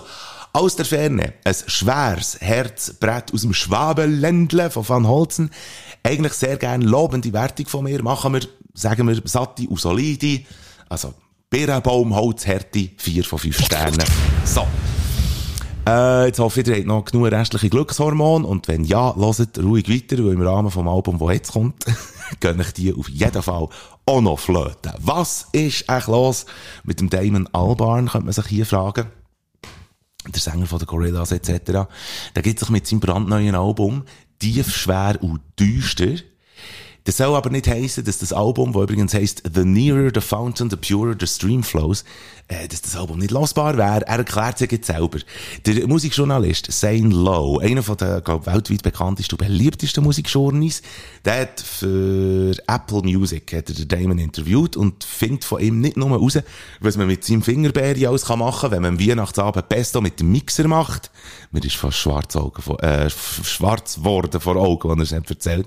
aus 0.53 0.75
der 0.75 0.85
Ferne, 0.85 1.33
ein 1.43 1.55
schweres 1.67 2.39
Herzbrett 2.39 3.33
aus 3.33 3.41
dem 3.41 3.53
Schwabenländle 3.53 4.69
von 4.69 4.87
Van 4.87 5.07
Holzen. 5.07 5.51
Eigentlich 6.03 6.33
sehr 6.33 6.57
gerne 6.57 6.85
lobende 6.85 7.33
Wertung 7.33 7.67
von 7.67 7.83
mir. 7.83 8.01
Machen 8.01 8.33
wir, 8.33 8.41
sagen 8.73 9.07
wir, 9.07 9.21
satte 9.25 9.67
und 9.67 9.79
solide. 9.79 10.43
Also, 10.89 11.13
Birnbaumholzhärte, 11.49 12.89
4 12.97 13.23
von 13.23 13.39
5 13.39 13.65
Sternen. 13.65 14.05
So. 14.45 14.65
Äh, 15.87 16.25
jetzt 16.25 16.39
hoffe 16.39 16.61
ich, 16.61 16.67
ihr 16.67 16.75
habt 16.75 16.85
noch 16.85 17.05
genug 17.05 17.31
restliche 17.31 17.69
Glückshormone. 17.69 18.45
Und 18.45 18.67
wenn 18.67 18.83
ja, 18.83 19.15
hört 19.15 19.57
ruhig 19.59 19.89
weiter, 19.89 20.21
weil 20.23 20.33
im 20.33 20.41
Rahmen 20.41 20.69
vom 20.69 20.87
Album, 20.87 21.17
das 21.17 21.31
jetzt 21.31 21.51
kommt, 21.53 21.85
gönne 22.41 22.63
ich 22.63 22.73
die 22.73 22.93
auf 22.93 23.07
jeden 23.07 23.41
Fall 23.41 23.69
auch 24.07 24.21
noch 24.21 24.39
flöten. 24.39 24.93
Was 24.99 25.47
ist 25.51 25.89
eigentlich 25.89 26.07
los 26.07 26.45
mit 26.83 26.99
dem 26.99 27.09
Damon 27.09 27.47
Albarn, 27.53 28.07
könnte 28.07 28.25
man 28.25 28.33
sich 28.33 28.47
hier 28.47 28.65
fragen. 28.65 29.07
Der 30.27 30.41
Sänger 30.41 30.65
von 30.65 30.79
den 30.79 30.87
Gorillas 30.87 31.31
etc. 31.31 31.87
Der 32.35 32.41
gibt 32.41 32.59
sich 32.59 32.69
mit 32.69 32.87
seinem 32.87 32.99
brandneuen 32.99 33.55
Album 33.55 34.03
tief, 34.39 34.75
schwer 34.75 35.17
und 35.21 35.41
düster 35.59 36.15
das 37.07 37.15
soll 37.15 37.37
aber 37.37 37.49
nicht 37.49 37.69
heißen, 37.69 38.03
dass 38.03 38.17
das 38.17 38.33
Album, 38.33 38.73
wo 38.73 38.83
übrigens 38.83 39.13
heißt 39.13 39.43
The 39.55 39.63
Nearer 39.63 40.11
the 40.13 40.19
Fountain, 40.19 40.69
the 40.69 40.75
Purer 40.75 41.15
the 41.17 41.25
Stream 41.25 41.63
Flows, 41.63 42.03
äh, 42.49 42.67
dass 42.67 42.81
das 42.81 42.97
Album 42.97 43.19
nicht 43.19 43.31
losbar 43.31 43.77
wäre. 43.77 44.05
Er 44.05 44.17
erklärt 44.17 44.57
sich 44.57 44.69
jetzt 44.73 44.87
selber. 44.87 45.19
Der 45.65 45.87
Musikjournalist 45.87 46.69
Zane 46.69 47.07
Lowe, 47.07 47.61
einer 47.61 47.81
von 47.81 47.95
den, 47.95 48.21
glaub, 48.25 48.45
weltweit 48.45 48.83
bekanntesten 48.83 49.35
und 49.35 49.47
beliebtesten 49.47 50.03
Musikjourneys, 50.03 50.81
der 51.23 51.43
hat 51.43 51.61
für 51.61 52.57
Apple 52.67 53.03
Music 53.03 53.53
hat 53.53 53.69
er 53.69 53.85
Damon 53.85 54.19
interviewt 54.19 54.75
und 54.75 55.05
findet 55.05 55.45
von 55.45 55.61
ihm 55.61 55.79
nicht 55.79 55.95
nur 55.95 56.09
raus, 56.09 56.37
was 56.81 56.97
man 56.97 57.07
mit 57.07 57.23
seinem 57.23 57.41
Fingerbär 57.41 57.95
alles 58.09 58.27
machen 58.27 58.59
kann, 58.59 58.71
wenn 58.71 58.81
man 58.81 58.99
Weihnachtsabend 58.99 59.69
Pesto 59.69 60.01
mit 60.01 60.19
dem 60.19 60.33
Mixer 60.33 60.67
macht. 60.67 61.09
Mir 61.57 61.65
ist 61.65 61.75
fast 61.75 61.97
schwarz, 61.97 62.35
Augen, 62.35 62.61
äh, 62.81 63.09
schwarz 63.09 63.95
geworden 63.95 64.39
vor 64.39 64.57
Augen, 64.57 64.91
wenn 64.91 64.99
er 64.99 65.05
es 65.05 65.11
erzählt. 65.11 65.65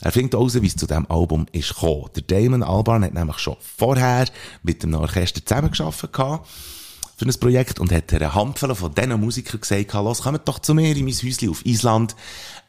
Er 0.00 0.12
findet 0.12 0.36
raus, 0.36 0.54
wie 0.62 0.68
es 0.68 0.76
zu 0.76 0.86
diesem 0.86 1.10
Album 1.10 1.46
ist 1.50 1.74
gekommen. 1.74 2.10
Der 2.14 2.22
Damon 2.22 2.62
Albarn 2.62 3.02
hat 3.02 3.12
nämlich 3.12 3.38
schon 3.38 3.56
vorher 3.76 4.26
mit 4.62 4.84
dem 4.84 4.94
Orchester 4.94 5.44
zusammengearbeitet 5.44 6.46
für 7.16 7.24
ein 7.24 7.40
Projekt 7.40 7.80
und 7.80 7.90
hat 7.90 8.12
einer 8.14 8.36
Handvoll 8.36 8.74
von 8.76 8.94
diesen 8.94 9.18
Musikern 9.20 9.60
gesagt, 9.60 9.94
los, 9.94 10.22
kommt 10.22 10.46
doch 10.46 10.60
zu 10.60 10.74
mir 10.74 10.94
in 10.94 11.04
mein 11.04 11.14
Häuschen 11.14 11.48
auf 11.48 11.66
Island. 11.66 12.14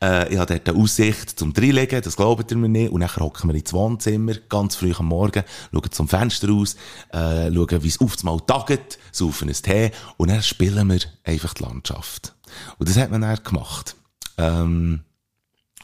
Äh, 0.02 0.34
ich 0.34 0.40
habe 0.40 0.56
dort 0.56 0.70
eine 0.70 0.84
Aussicht 0.84 1.38
zum 1.38 1.54
Dreilegen, 1.54 2.02
das 2.02 2.16
glaubt 2.16 2.50
ihr 2.50 2.58
mir 2.58 2.70
nicht. 2.70 2.92
Und 2.92 3.02
dann 3.02 3.16
hocken 3.18 3.52
wir 3.52 3.56
ins 3.56 3.74
Wohnzimmer, 3.74 4.34
ganz 4.50 4.78
früh 4.78 4.94
am 4.98 5.08
Morgen, 5.08 5.44
schauen 5.72 5.92
zum 5.92 6.08
Fenster 6.08 6.50
raus, 6.50 6.76
äh, 7.12 7.54
schauen, 7.54 7.84
wie 7.84 7.88
es 7.88 8.00
auf 8.00 8.24
Mal 8.24 8.40
taget, 8.48 8.98
saufen 9.12 9.48
ein 9.48 9.54
Tee 9.54 9.92
und 10.16 10.32
dann 10.32 10.42
spielen 10.42 10.90
wir 10.90 11.02
einfach 11.24 11.54
die 11.54 11.64
Landschaft. 11.64 12.34
Und 12.78 12.90
das 12.90 12.98
hat 12.98 13.12
man 13.12 13.22
dann 13.22 13.38
gemacht. 13.44 13.96
Ähm, 14.38 15.02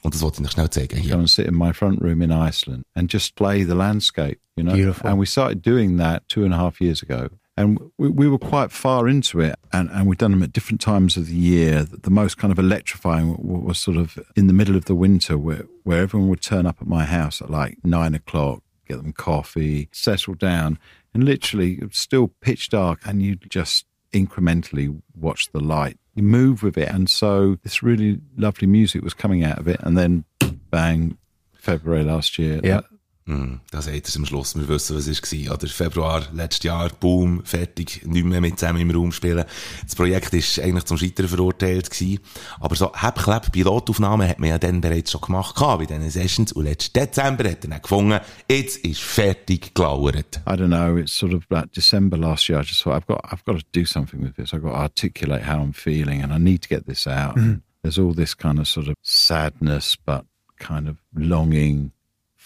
Und 0.04 0.14
das 0.14 0.22
wollte 0.22 0.36
ich 0.38 0.44
noch 0.44 0.52
schnell 0.52 0.70
zeigen 0.70 0.98
hier. 0.98 1.16
And 1.16 1.30
sit 1.30 1.48
in 1.48 1.56
my 1.56 1.72
front 1.74 2.02
room 2.02 2.22
in 2.22 2.32
Iceland 2.32 2.84
and 2.94 3.12
just 3.12 3.36
play 3.36 3.64
the 3.64 3.74
landscape, 3.74 4.38
you 4.58 4.64
know. 4.64 4.74
Beautiful. 4.74 5.10
And 5.10 5.18
we 5.18 5.26
started 5.26 5.62
doing 5.62 5.98
that 5.98 6.28
two 6.28 6.44
and 6.44 6.54
a 6.54 6.58
half 6.58 6.82
years 6.82 7.02
ago. 7.02 7.30
And 7.56 7.80
we, 7.98 8.10
we 8.10 8.28
were 8.28 8.40
quite 8.40 8.72
far 8.72 9.08
into 9.08 9.40
it, 9.40 9.56
and, 9.72 9.90
and 9.92 10.08
we'd 10.08 10.18
done 10.18 10.32
them 10.32 10.44
at 10.44 10.52
different 10.52 10.82
times 10.82 11.18
of 11.18 11.28
the 11.28 11.36
year. 11.36 11.84
The 11.86 12.10
most 12.10 12.38
kind 12.38 12.52
of 12.52 12.58
electrifying 12.58 13.38
was 13.40 13.78
sort 13.78 13.96
of 13.96 14.18
in 14.36 14.48
the 14.48 14.54
middle 14.54 14.76
of 14.76 14.86
the 14.86 14.96
winter, 14.96 15.38
where, 15.38 15.68
where 15.84 16.02
everyone 16.02 16.30
would 16.30 16.42
turn 16.42 16.66
up 16.66 16.82
at 16.82 16.88
my 16.88 17.06
house 17.06 17.42
at 17.42 17.52
like 17.52 17.78
nine 17.84 18.16
o'clock, 18.16 18.64
get 18.88 18.98
them 18.98 19.14
coffee, 19.14 19.88
settle 19.92 20.34
down, 20.34 20.80
and 21.14 21.24
literally 21.24 21.76
it 21.76 21.90
was 21.90 21.98
still 21.98 22.30
pitch 22.42 22.70
dark, 22.70 23.00
and 23.06 23.22
you'd 23.22 23.50
just 23.50 23.86
incrementally 24.14 25.02
watch 25.20 25.52
the 25.52 25.60
light. 25.60 25.98
You 26.16 26.24
move 26.24 26.64
with 26.64 26.78
it, 26.78 26.90
and 26.90 27.10
so 27.10 27.58
this 27.64 27.84
really 27.84 28.20
lovely 28.38 28.68
music 28.68 29.04
was 29.04 29.14
coming 29.14 29.44
out 29.44 29.60
of 29.60 29.68
it, 29.68 29.80
and 29.82 29.98
then 29.98 30.26
bang, 30.70 31.18
February 31.54 32.04
last 32.04 32.38
year. 32.38 32.60
Ja. 32.64 32.82
Mm, 33.26 33.56
da 33.72 33.82
sagt 33.82 34.08
es 34.10 34.18
am 34.18 34.26
Schluss, 34.26 34.56
wir 34.56 34.68
wissen, 34.68 34.98
was 34.98 35.08
es 35.08 35.22
war. 35.22 35.54
Oder 35.54 35.68
Februar 35.68 36.24
letztes 36.34 36.64
Jahr, 36.64 36.90
boom, 36.90 37.44
fertig, 37.46 38.02
nicht 38.06 38.26
mehr 38.26 38.42
mit 38.42 38.60
zusammen 38.60 38.82
im 38.82 38.92
Raum 38.92 39.14
spielen. 39.14 39.46
Das 39.84 39.96
Projekt 39.96 40.34
ist 40.34 40.60
eigentlich 40.60 40.84
zum 40.84 40.98
Scheitern 40.98 41.30
verurteilt 41.30 41.90
gewesen. 41.90 42.20
Aber 42.60 42.76
so 42.76 42.92
Hebkleb, 42.94 43.52
Pilotaufnahmen 43.54 44.28
hat 44.28 44.40
man 44.40 44.50
ja 44.50 44.60
dann 44.60 44.82
bereits 44.82 45.12
schon 45.12 45.22
gemacht, 45.22 45.56
bei 45.58 45.86
diesen 45.86 46.10
Sessions. 46.10 46.52
Und 46.52 46.66
letzten 46.66 47.00
Dezember 47.00 47.50
hat 47.50 47.64
er 47.64 47.70
dann 47.70 47.82
gefunden, 47.82 48.20
jetzt 48.50 48.78
ist 48.80 49.02
fertig 49.02 49.74
gelauert. 49.74 50.42
I 50.46 50.52
don't 50.52 50.68
know. 50.68 50.98
It's 50.98 51.18
sort 51.18 51.34
of 51.34 51.44
like 51.50 51.72
December 51.72 52.18
last 52.18 52.50
year. 52.50 52.60
I 52.60 52.64
just 52.64 52.84
thought 52.84 52.98
I've 52.98 53.08
got 53.08 53.24
I've 53.32 53.46
got 53.46 53.58
to 53.58 53.66
do 53.72 53.86
something 53.86 54.22
with 54.22 54.36
this. 54.36 54.54
I've 54.54 54.64
got 54.64 54.72
to 54.72 54.78
articulate 54.78 55.44
how 55.44 55.62
I'm 55.62 55.74
feeling, 55.74 56.22
and 56.22 56.34
I 56.34 56.38
need 56.38 56.62
to 56.64 56.70
get 56.70 56.86
this 56.88 57.08
out. 57.08 57.38
There's 57.84 57.98
all 57.98 58.14
this 58.14 58.34
kind 58.34 58.60
of 58.60 58.68
sort 58.68 58.88
of 58.90 58.96
sadness, 59.02 59.96
but 59.96 60.26
kind 60.60 60.88
of 60.90 60.98
longing 61.14 61.92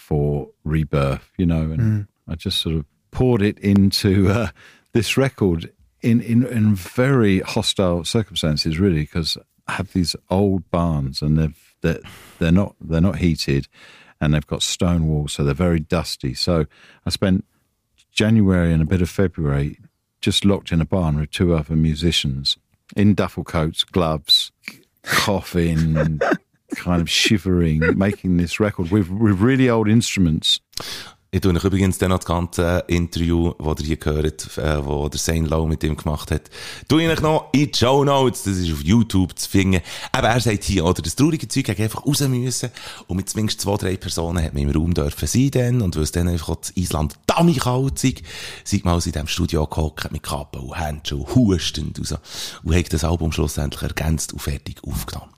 for 0.08 0.48
rebirth, 0.64 1.30
you 1.36 1.44
know. 1.44 1.70
And 1.70 2.06
I 2.26 2.34
just 2.34 2.62
sort 2.62 2.76
of 2.76 2.86
poured 3.10 3.42
it 3.42 3.58
into 3.58 4.30
uh, 4.30 4.48
this 4.94 5.18
record 5.18 5.70
in, 6.00 6.22
in 6.22 6.46
in 6.46 6.74
very 6.74 7.40
hostile 7.40 8.04
circumstances, 8.04 8.78
really, 8.78 9.00
because 9.00 9.36
I 9.66 9.72
have 9.72 9.92
these 9.92 10.16
old 10.30 10.70
barns, 10.70 11.20
and 11.20 11.36
they've 11.36 11.74
they're, 11.82 12.00
they're 12.38 12.50
not 12.50 12.74
they're 12.80 13.02
not 13.02 13.18
heated, 13.18 13.68
and 14.18 14.32
they've 14.32 14.46
got 14.46 14.62
stone 14.62 15.06
walls, 15.08 15.34
so 15.34 15.44
they're 15.44 15.52
very 15.52 15.80
dusty. 15.80 16.32
So 16.32 16.64
I 17.04 17.10
spent 17.10 17.44
January 18.10 18.72
and 18.72 18.80
a 18.80 18.86
bit 18.86 19.02
of 19.02 19.10
February 19.10 19.78
just 20.22 20.46
locked 20.46 20.72
in 20.72 20.80
a 20.80 20.86
barn 20.86 21.20
with 21.20 21.30
two 21.30 21.54
other 21.54 21.76
musicians 21.76 22.56
in 22.96 23.14
duffel 23.14 23.44
coats, 23.44 23.84
gloves, 23.84 24.52
coughing, 25.02 26.18
kind 26.74 27.00
of 27.00 27.08
shivering, 27.08 27.80
making 27.96 28.36
this 28.36 28.60
record 28.60 28.90
with, 28.90 29.08
with 29.08 29.40
really 29.40 29.68
old 29.68 29.88
instruments. 29.88 30.60
Ich 31.30 31.42
tue 31.42 31.54
euch 31.54 31.62
übrigens 31.62 31.98
dann 31.98 32.08
noch 32.08 32.20
das 32.20 32.26
ganze 32.26 32.84
Interview, 32.86 33.52
das 33.58 33.80
ihr 33.80 33.86
hier 33.86 33.96
gehört, 33.98 34.56
äh, 34.56 34.82
wo 34.82 35.10
der 35.10 35.20
Zane 35.20 35.46
Lowe 35.46 35.68
mit 35.68 35.84
ihm 35.84 35.94
gemacht 35.94 36.30
hat, 36.30 36.48
tue 36.88 37.02
ich 37.02 37.10
euch 37.10 37.20
noch 37.20 37.50
in 37.52 37.70
die 37.70 37.78
Show 37.78 38.02
Notes, 38.02 38.44
das 38.44 38.56
ist 38.56 38.72
auf 38.72 38.82
YouTube 38.82 39.38
zu 39.38 39.46
finden. 39.46 39.82
Aber 40.10 40.28
er 40.28 40.40
sagt 40.40 40.64
hier, 40.64 40.86
oder 40.86 41.02
das 41.02 41.16
traurige 41.16 41.46
Zeug 41.46 41.68
hätte 41.68 41.82
einfach 41.82 42.06
raus 42.06 42.20
müssen. 42.20 42.70
Und 43.08 43.18
mit 43.18 43.28
zumindest 43.28 43.60
zwei, 43.60 43.76
drei 43.76 43.98
Personen 43.98 44.42
hat 44.42 44.54
man 44.54 44.62
im 44.62 44.70
Raum 44.70 44.94
dürfen 44.94 45.28
sein 45.28 45.50
dann. 45.50 45.82
Und 45.82 45.96
weil 45.96 46.04
es 46.04 46.12
dann 46.12 46.28
einfach 46.28 46.56
das 46.56 46.74
Island 46.76 47.16
dummy 47.26 47.56
kalt 47.56 47.98
sei, 47.98 48.14
seid 48.64 48.86
mal 48.86 48.94
in 48.94 49.12
diesem 49.12 49.26
Studio 49.26 49.66
gehockt 49.66 50.10
mit 50.10 50.22
Kappe 50.22 50.60
und 50.60 50.78
Handschuhen, 50.78 51.26
hustend 51.34 51.98
und 51.98 52.06
so. 52.06 52.16
Und 52.62 52.74
hat 52.74 52.90
das 52.90 53.04
Album 53.04 53.32
schlussendlich 53.32 53.82
ergänzt 53.82 54.32
und 54.32 54.40
fertig 54.40 54.82
aufgenommen. 54.82 55.37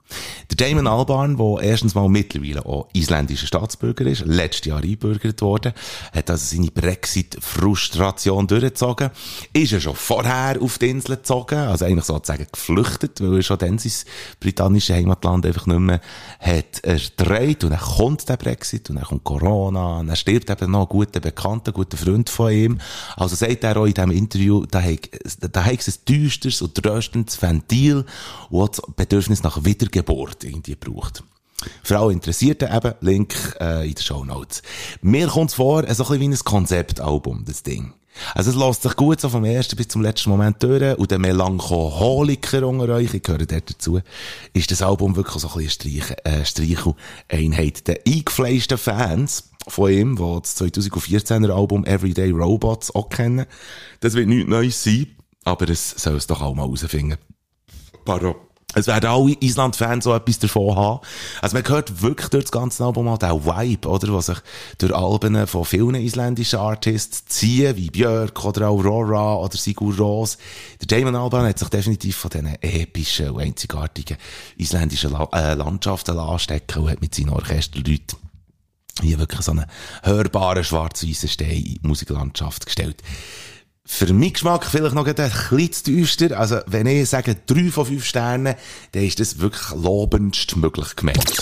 Der 0.50 0.68
Damon 0.68 0.86
Albarn, 0.86 1.36
der 1.36 1.62
erstens 1.62 1.94
mal 1.94 2.08
mittlerweile 2.08 2.64
auch 2.66 2.88
isländischer 2.92 3.46
Staatsbürger 3.46 4.06
ist, 4.06 4.24
letztes 4.26 4.66
Jahr 4.66 4.82
einbürgert 4.82 5.40
worden, 5.42 5.72
hat 6.12 6.30
also 6.30 6.56
seine 6.56 6.70
Brexit-Frustration 6.70 8.46
durchgezogen, 8.46 9.10
ist 9.52 9.72
er 9.72 9.80
schon 9.80 9.94
vorher 9.94 10.60
auf 10.60 10.78
die 10.78 10.90
Insel 10.90 11.16
gezogen, 11.16 11.58
also 11.58 11.84
eigentlich 11.84 12.04
sozusagen 12.04 12.46
geflüchtet, 12.50 13.20
weil 13.20 13.36
er 13.36 13.42
schon 13.42 13.58
dann 13.58 13.78
sein 13.78 13.92
britannisches 14.40 14.96
Heimatland 14.96 15.46
einfach 15.46 15.66
nicht 15.66 15.78
mehr 15.78 16.00
hat 16.40 16.80
erträgt 16.82 17.64
und 17.64 17.70
dann 17.70 17.80
kommt 17.80 18.28
der 18.28 18.36
Brexit 18.36 18.90
und 18.90 18.96
dann 18.96 19.04
kommt 19.04 19.24
Corona 19.24 19.98
und 19.98 20.08
dann 20.08 20.16
stirbt 20.16 20.50
eben 20.50 20.70
noch 20.70 20.82
ein 20.82 20.88
guter 20.88 21.20
Bekannter, 21.20 21.70
ein 21.70 21.74
guter 21.74 21.96
Freund 21.96 22.28
von 22.28 22.50
ihm. 22.50 22.78
Also 23.16 23.36
sagt 23.36 23.62
er 23.64 23.76
auch 23.76 23.86
in 23.86 23.94
diesem 23.94 24.10
Interview, 24.10 24.66
da 24.66 24.82
hat 24.82 25.08
es 25.22 25.38
ein 25.42 26.04
düsteres 26.08 26.62
und 26.62 26.74
tröstendes 26.74 27.40
Ventil, 27.40 28.04
und 28.50 28.78
das 28.78 28.82
Bedürfnis 28.96 29.42
nach 29.42 29.64
Wiedergeburt 29.64 29.99
irgendwie 30.44 30.74
braucht. 30.74 31.22
Für 31.82 31.98
alle 31.98 32.12
eben, 32.14 32.94
Link 33.00 33.34
äh, 33.60 33.86
in 33.86 33.94
den 33.94 34.02
Show 34.02 34.24
Notes. 34.24 34.62
Mir 35.02 35.28
kommt 35.28 35.50
es 35.50 35.56
vor, 35.56 35.84
so 35.92 36.06
ein 36.06 36.20
wie 36.20 36.28
ein 36.28 36.38
Konzeptalbum, 36.38 37.44
das 37.44 37.62
Ding. 37.62 37.92
Also 38.34 38.50
es 38.50 38.56
lässt 38.56 38.82
sich 38.82 38.96
gut 38.96 39.20
so 39.20 39.28
vom 39.28 39.44
ersten 39.44 39.76
bis 39.76 39.88
zum 39.88 40.02
letzten 40.02 40.30
Moment 40.30 40.62
durch 40.62 40.98
und 40.98 41.10
der 41.10 41.18
Melancholiker 41.18 42.66
unter 42.66 42.94
euch, 42.94 43.14
ich 43.14 43.22
gehöre 43.22 43.46
dort 43.46 43.70
dazu, 43.70 44.00
ist 44.52 44.70
das 44.70 44.82
Album 44.82 45.16
wirklich 45.16 45.40
so 45.40 45.48
ein 45.48 45.54
bisschen 45.54 45.70
Streich, 45.70 46.16
äh, 46.24 46.44
Streicheleinheit. 46.44 47.86
Der 47.86 48.00
eingefleischten 48.06 48.78
Fans 48.78 49.50
von 49.68 49.90
ihm, 49.90 50.16
die 50.16 50.40
das 50.42 50.60
2014er 50.60 51.50
Album 51.50 51.84
Everyday 51.84 52.30
Robots 52.30 52.94
auch 52.94 53.08
kennen, 53.08 53.46
das 54.00 54.14
wird 54.14 54.28
nichts 54.28 54.48
Neues 54.48 54.82
sein, 54.82 55.06
aber 55.44 55.68
es 55.68 55.90
soll 55.90 56.16
es 56.16 56.26
doch 56.26 56.42
auch 56.42 56.54
mal 56.54 56.64
herausfinden. 56.64 57.16
Pardon. 58.04 58.34
Es 58.74 58.86
werden 58.86 59.10
alle 59.10 59.36
Island-Fans 59.40 60.04
so 60.04 60.14
etwas 60.14 60.38
davon 60.38 60.76
haben. 60.76 61.00
Also 61.40 61.56
man 61.56 61.68
hört 61.68 62.02
wirklich 62.02 62.28
durch 62.28 62.44
das 62.44 62.52
ganze 62.52 62.84
Album 62.84 63.06
mal 63.06 63.16
den 63.16 63.44
Vibe, 63.44 63.88
oder? 63.88 64.14
Was 64.14 64.26
sich 64.26 64.38
durch 64.78 64.94
Alben 64.94 65.46
von 65.48 65.64
vielen 65.64 65.96
isländischen 65.96 66.60
Artists 66.60 67.24
ziehen, 67.24 67.76
wie 67.76 67.90
Björk 67.90 68.44
oder 68.44 68.68
Aurora 68.68 69.34
oder 69.36 69.56
Sigur 69.56 69.96
Ros. 69.96 70.38
Der 70.80 70.86
Damon 70.86 71.16
Alban 71.16 71.46
hat 71.46 71.58
sich 71.58 71.68
definitiv 71.68 72.16
von 72.16 72.30
diesen 72.30 72.62
epischen 72.62 73.30
und 73.30 73.42
einzigartigen 73.42 74.16
isländischen 74.56 75.12
La 75.12 75.28
äh, 75.32 75.54
Landschaften 75.54 76.16
anstecken 76.18 76.82
und 76.82 76.90
hat 76.90 77.00
mit 77.00 77.14
seinen 77.14 77.30
Orchesterleuten 77.30 78.18
hier 79.02 79.18
wirklich 79.18 79.40
so 79.40 79.52
einen 79.52 79.66
hörbaren 80.02 80.62
schwarz-weißen 80.62 81.28
Stein 81.28 81.50
in 81.50 81.64
die 81.64 81.80
Musiklandschaft 81.82 82.66
gestellt. 82.66 83.02
Für 83.92 84.06
meinen 84.14 84.32
Geschmack 84.32 84.64
vielleicht 84.64 84.94
noch 84.94 85.04
ein 85.04 85.14
bisschen 85.14 85.72
zu 85.72 85.82
düster. 85.90 86.38
Also, 86.38 86.60
wenn 86.66 86.86
ich 86.86 87.08
sage 87.08 87.36
drei 87.44 87.70
von 87.70 87.84
fünf 87.84 88.06
Sternen, 88.06 88.54
dann 88.92 89.02
ist 89.02 89.18
das 89.18 89.40
wirklich 89.40 89.68
lobendst 89.74 90.56
möglich 90.56 90.94
gemeint. 90.94 91.38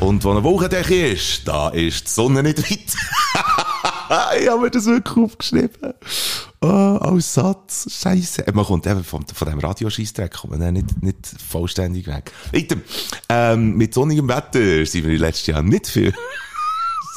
Und 0.00 0.22
wo 0.22 0.30
eine 0.32 0.44
Wochendecke 0.44 1.08
ist, 1.08 1.48
da 1.48 1.70
ist 1.70 2.06
die 2.06 2.10
Sonne 2.10 2.42
nicht 2.42 2.58
weit. 2.58 4.38
ich 4.40 4.48
habe 4.48 4.60
mir 4.60 4.70
das 4.70 4.84
wirklich 4.84 5.16
aufgeschrieben. 5.16 5.94
Oh, 6.60 6.66
als 6.66 7.34
Satz. 7.34 7.88
Scheiße. 8.00 8.44
Man 8.52 8.66
kommt 8.66 8.86
eben 8.86 9.02
von, 9.02 9.24
von 9.26 9.48
dem 9.48 9.58
Radioscheissdreck, 9.58 10.32
kommt 10.34 10.58
man 10.58 10.74
nicht, 10.74 11.02
nicht 11.02 11.26
vollständig 11.48 12.06
weg. 12.06 12.30
Weiter. 12.52 12.76
Ähm, 13.30 13.76
mit 13.76 13.94
sonnigem 13.94 14.28
Wetter 14.28 14.84
sind 14.84 15.06
wir 15.06 15.18
letztes 15.18 15.46
Jahr 15.46 15.62
nicht 15.62 15.88
viel 15.88 16.12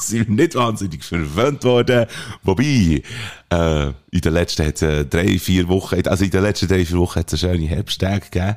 sind 0.08 0.28
wir 0.28 0.34
nicht 0.34 0.54
wahnsinnig 0.54 1.04
verwöhnt 1.04 1.64
worden. 1.64 2.06
Wobei, 2.42 3.02
äh, 3.50 3.86
in 4.10 4.20
den 4.20 4.32
letzten 4.32 4.66
hat 4.66 4.82
äh, 4.82 5.04
drei, 5.04 5.38
vier 5.38 5.68
Wochen, 5.68 6.06
also 6.06 6.24
in 6.24 6.30
den 6.30 6.42
letzten 6.42 6.68
drei, 6.68 6.84
vier 6.84 6.98
Wochen 6.98 7.20
hat 7.20 7.32
es 7.32 7.42
eine 7.42 7.54
schöne 7.54 7.66
Herbsttage 7.66 8.30
gegeben. 8.30 8.56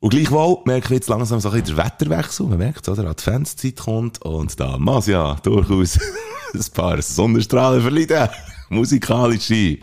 Und 0.00 0.10
gleichwohl 0.10 0.58
merke 0.64 0.86
ich 0.86 0.94
jetzt 0.94 1.08
langsam 1.08 1.38
so 1.38 1.50
ein 1.50 1.60
bisschen 1.62 1.76
der 1.76 1.84
Wetterwechsel. 1.84 2.46
Man 2.46 2.58
merkt, 2.58 2.88
oder? 2.88 3.04
Adventszeit 3.08 3.76
kommt 3.76 4.20
und 4.22 4.58
da 4.58 4.76
muss 4.76 5.06
ja 5.06 5.36
durchaus 5.44 5.96
ein 6.54 6.64
paar 6.74 7.00
Sonnenstrahlen 7.00 7.82
verleiden. 7.82 8.28
Musikalische. 8.68 9.78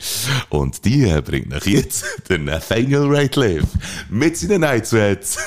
Und 0.50 0.84
die 0.84 1.06
bringt 1.22 1.50
nach 1.50 1.66
jetzt 1.66 2.04
der 2.28 2.40
Nathaniel 2.40 3.06
Rateliff 3.08 3.64
mit 4.10 4.36
seinen 4.36 4.62
Night 4.62 4.88
Sweats. 4.88 5.38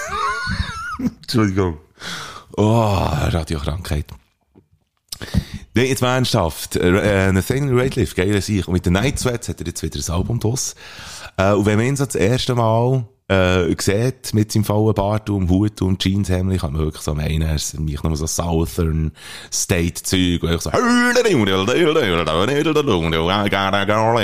Entschuldigung. 0.99 1.77
Oh, 2.57 2.62
Radiokrankheit. 2.65 4.07
Nee, 5.75 5.85
jetzt 5.89 6.03
mal 6.03 6.17
ernsthaft. 6.17 6.77
Äh, 6.77 7.33
Nathaniel 7.33 7.79
Rateliff, 7.79 8.15
geiler 8.15 8.41
Sieg. 8.43 8.69
Und 8.69 8.75
mit 8.75 8.85
den 8.85 8.93
Night 8.93 9.19
Sweats 9.19 9.49
hat 9.49 9.61
er 9.61 9.67
jetzt 9.67 9.83
wieder 9.83 9.99
ein 9.99 10.15
Album 10.15 10.39
draus. 10.39 10.75
Äh, 11.37 11.53
und 11.53 11.65
wenn 11.67 11.79
man 11.79 11.87
ihn 11.87 11.97
so 11.97 12.05
das 12.05 12.15
erste 12.15 12.55
Mal 12.55 13.07
äh, 13.29 13.75
sieht, 13.81 14.35
mit 14.35 14.53
seinem 14.53 14.65
vollen 14.65 14.95
Bart 14.95 15.31
und 15.31 15.49
Hut 15.49 15.81
und 15.81 16.03
Jeanshemd, 16.03 16.61
kann 16.61 16.75
man 16.75 16.83
wirklich 16.83 17.03
so 17.03 17.15
meinen, 17.15 17.43
er 17.43 17.55
ist 17.55 17.79
mich 17.81 18.03
noch 18.03 18.15
so 18.17 18.27
Southern 18.27 19.13
State 19.51 20.03
Zeug, 20.03 20.43
und 20.43 20.53
ich 20.53 20.61
so, 20.61 20.71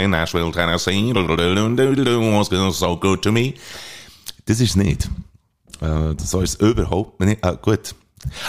Nashville, 0.07 0.53
Tennessee, 0.53 1.15
was 1.15 2.79
so 2.79 2.97
good 2.97 3.23
to 3.23 3.33
me. 3.33 3.55
Das 4.45 4.61
ist 4.61 4.71
es 4.71 4.77
nicht. 4.77 5.09
Äh, 5.81 6.15
so 6.23 6.41
ist 6.41 6.61
es 6.61 6.69
überhaupt 6.69 7.21
nicht. 7.21 7.45
Äh, 7.45 7.57
gut. 7.61 7.95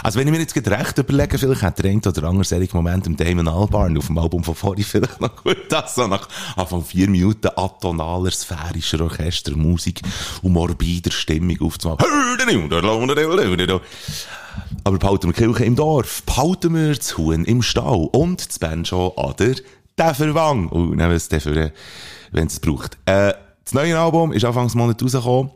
Also 0.02 0.18
wenn 0.18 0.26
ich 0.26 0.32
mir 0.32 0.40
jetzt 0.40 0.56
recht 0.56 0.98
überlege, 0.98 1.38
vielleicht 1.38 1.62
hat 1.62 1.78
der 1.78 1.90
ein 1.90 1.98
oder 1.98 2.24
andere 2.24 2.44
solche 2.44 2.76
Moment 2.76 3.06
im 3.06 3.16
Damon 3.16 3.48
Albarn 3.48 3.96
auf 3.96 4.06
dem 4.06 4.18
Album 4.18 4.44
von 4.44 4.54
vorhin 4.54 4.84
vielleicht 4.84 5.20
noch 5.20 5.42
gut, 5.42 5.58
das 5.68 5.94
so 5.94 6.06
nach 6.06 6.28
von 6.66 6.84
vier 6.84 7.08
Minuten 7.08 7.48
atonaler, 7.54 8.30
sphärischer 8.30 9.00
Orchestermusik 9.02 10.00
und 10.42 10.52
morbider 10.52 11.10
Stimmung 11.10 11.60
aufzumachen. 11.60 12.06
Aber 14.84 14.98
behalten 14.98 15.28
wir 15.28 15.34
Kirche 15.34 15.64
im 15.64 15.76
Dorf, 15.76 16.22
behalten 16.24 16.74
wir 16.74 16.94
das 16.94 17.16
Huhn 17.16 17.44
im 17.44 17.62
Stall 17.62 18.08
und 18.12 18.48
das 18.48 18.58
Banjo 18.58 19.14
an 19.16 19.34
der 19.38 19.56
Deferwang. 19.98 20.68
Und 20.68 20.96
nehmen 20.96 21.12
es 21.12 21.28
dafür, 21.28 21.72
wenn 22.32 22.46
es 22.46 22.60
braucht. 22.60 22.98
Äh, 23.06 23.34
das 23.64 23.74
neue 23.74 23.98
Album 23.98 24.32
ist 24.32 24.44
Anfangs 24.44 24.74
Monat 24.74 25.02
rausgekommen 25.02 25.50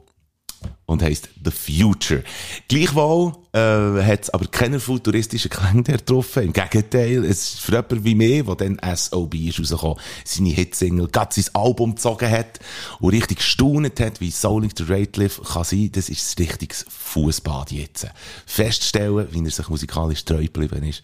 und 0.86 1.02
heisst 1.02 1.28
The 1.44 1.50
Future. 1.50 2.22
Gleichwohl 2.68 3.32
äh, 3.54 4.02
hat 4.02 4.24
es 4.24 4.30
aber 4.30 4.46
keine 4.48 4.80
futuristischen 4.80 5.50
Klänge 5.50 5.84
getroffen. 5.84 6.42
Im 6.42 6.52
Gegenteil, 6.52 7.24
es 7.24 7.54
ist 7.54 7.60
für 7.60 7.72
jemanden 7.72 8.04
wie 8.04 8.14
mir, 8.14 8.42
der 8.42 8.54
dann 8.56 8.96
SOB 8.96 9.34
ist 9.34 9.60
rausgekommen, 9.60 9.98
seine 10.24 10.50
Hitsingle, 10.50 11.08
gerade 11.08 11.34
sein 11.40 11.54
Album 11.54 11.94
gezogen 11.94 12.30
hat 12.30 12.58
und 12.98 13.10
richtig 13.10 13.38
gestaunet 13.38 14.00
hat, 14.00 14.20
wie 14.20 14.30
Souling 14.30 14.72
the 14.76 14.84
Ratliff 14.88 15.40
kann 15.40 15.64
sein, 15.64 15.90
das 15.92 16.08
ist 16.08 16.38
richtiges 16.38 16.84
Fußbad 16.88 17.70
jetzt. 17.70 18.08
Feststellen, 18.44 19.28
wie 19.30 19.44
er 19.44 19.50
sich 19.50 19.68
musikalisch 19.68 20.24
treu 20.24 20.42
geblieben 20.42 20.82
ist. 20.82 21.02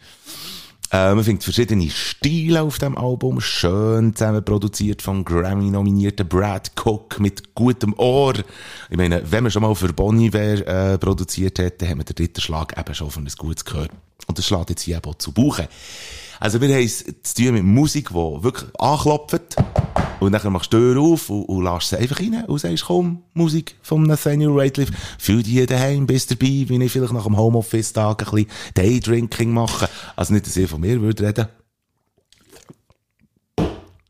Äh, 0.92 1.14
man 1.14 1.22
findet 1.22 1.44
verschiedene 1.44 1.88
Stile 1.88 2.62
auf 2.62 2.78
dem 2.78 2.98
Album, 2.98 3.40
schön 3.40 4.14
zusammen 4.14 4.44
produziert 4.44 5.02
vom 5.02 5.24
Grammy-nominierten 5.24 6.26
Brad 6.26 6.72
Cook 6.84 7.20
mit 7.20 7.54
gutem 7.54 7.94
Ohr. 7.96 8.34
Ich 8.90 8.96
meine, 8.96 9.22
wenn 9.30 9.44
man 9.44 9.52
schon 9.52 9.62
mal 9.62 9.74
für 9.76 9.92
Bonnie 9.92 10.26
Iver 10.26 10.66
äh, 10.66 10.98
produziert 10.98 11.60
hätte, 11.60 11.88
haben 11.88 11.98
wir 11.98 12.04
den 12.04 12.16
dritten 12.16 12.40
Schlag 12.40 12.76
eben 12.76 12.94
schon 12.94 13.10
von 13.10 13.24
ein 13.24 13.32
gutes 13.38 13.64
gehört. 13.64 13.90
Und 14.26 14.36
das 14.36 14.46
schlägt 14.46 14.70
jetzt 14.70 14.82
hier 14.82 14.96
eben 14.96 15.18
zu 15.18 15.32
Buchen. 15.32 15.68
Also 16.40 16.60
wir 16.60 16.68
haben 16.68 16.84
es 16.84 17.04
zu 17.04 17.34
tun 17.34 17.54
mit 17.54 17.64
Musik, 17.64 18.08
die 18.08 18.14
wirklich 18.14 18.70
anklopft. 18.80 19.56
Und 20.20 20.32
dann 20.32 20.52
machst 20.52 20.72
du 20.72 20.76
die 20.76 20.94
Tür 20.94 21.02
auf 21.02 21.30
und, 21.30 21.44
und 21.44 21.64
lässt 21.64 21.88
sie 21.88 21.98
einfach 21.98 22.20
rein 22.20 22.44
und 22.46 22.58
sagst, 22.58 22.84
komm, 22.84 23.22
Musik 23.32 23.74
von 23.82 24.02
Nathaniel 24.02 24.50
Rateliff. 24.52 24.90
Fühl 25.18 25.42
dich 25.42 25.66
daheim, 25.66 26.06
bist 26.06 26.30
dabei, 26.30 26.64
wie 26.68 26.82
ich 26.82 26.92
vielleicht 26.92 27.12
nach 27.12 27.24
dem 27.24 27.36
Homeoffice-Tag 27.36 28.22
ein 28.22 28.30
bisschen 28.30 28.50
Daydrinking 28.74 29.50
mache. 29.50 29.88
Also 30.16 30.34
nicht, 30.34 30.46
dass 30.46 30.56
ich 30.56 30.68
von 30.68 30.80
mir 30.80 31.00
würde 31.00 31.26
reden. 31.26 31.48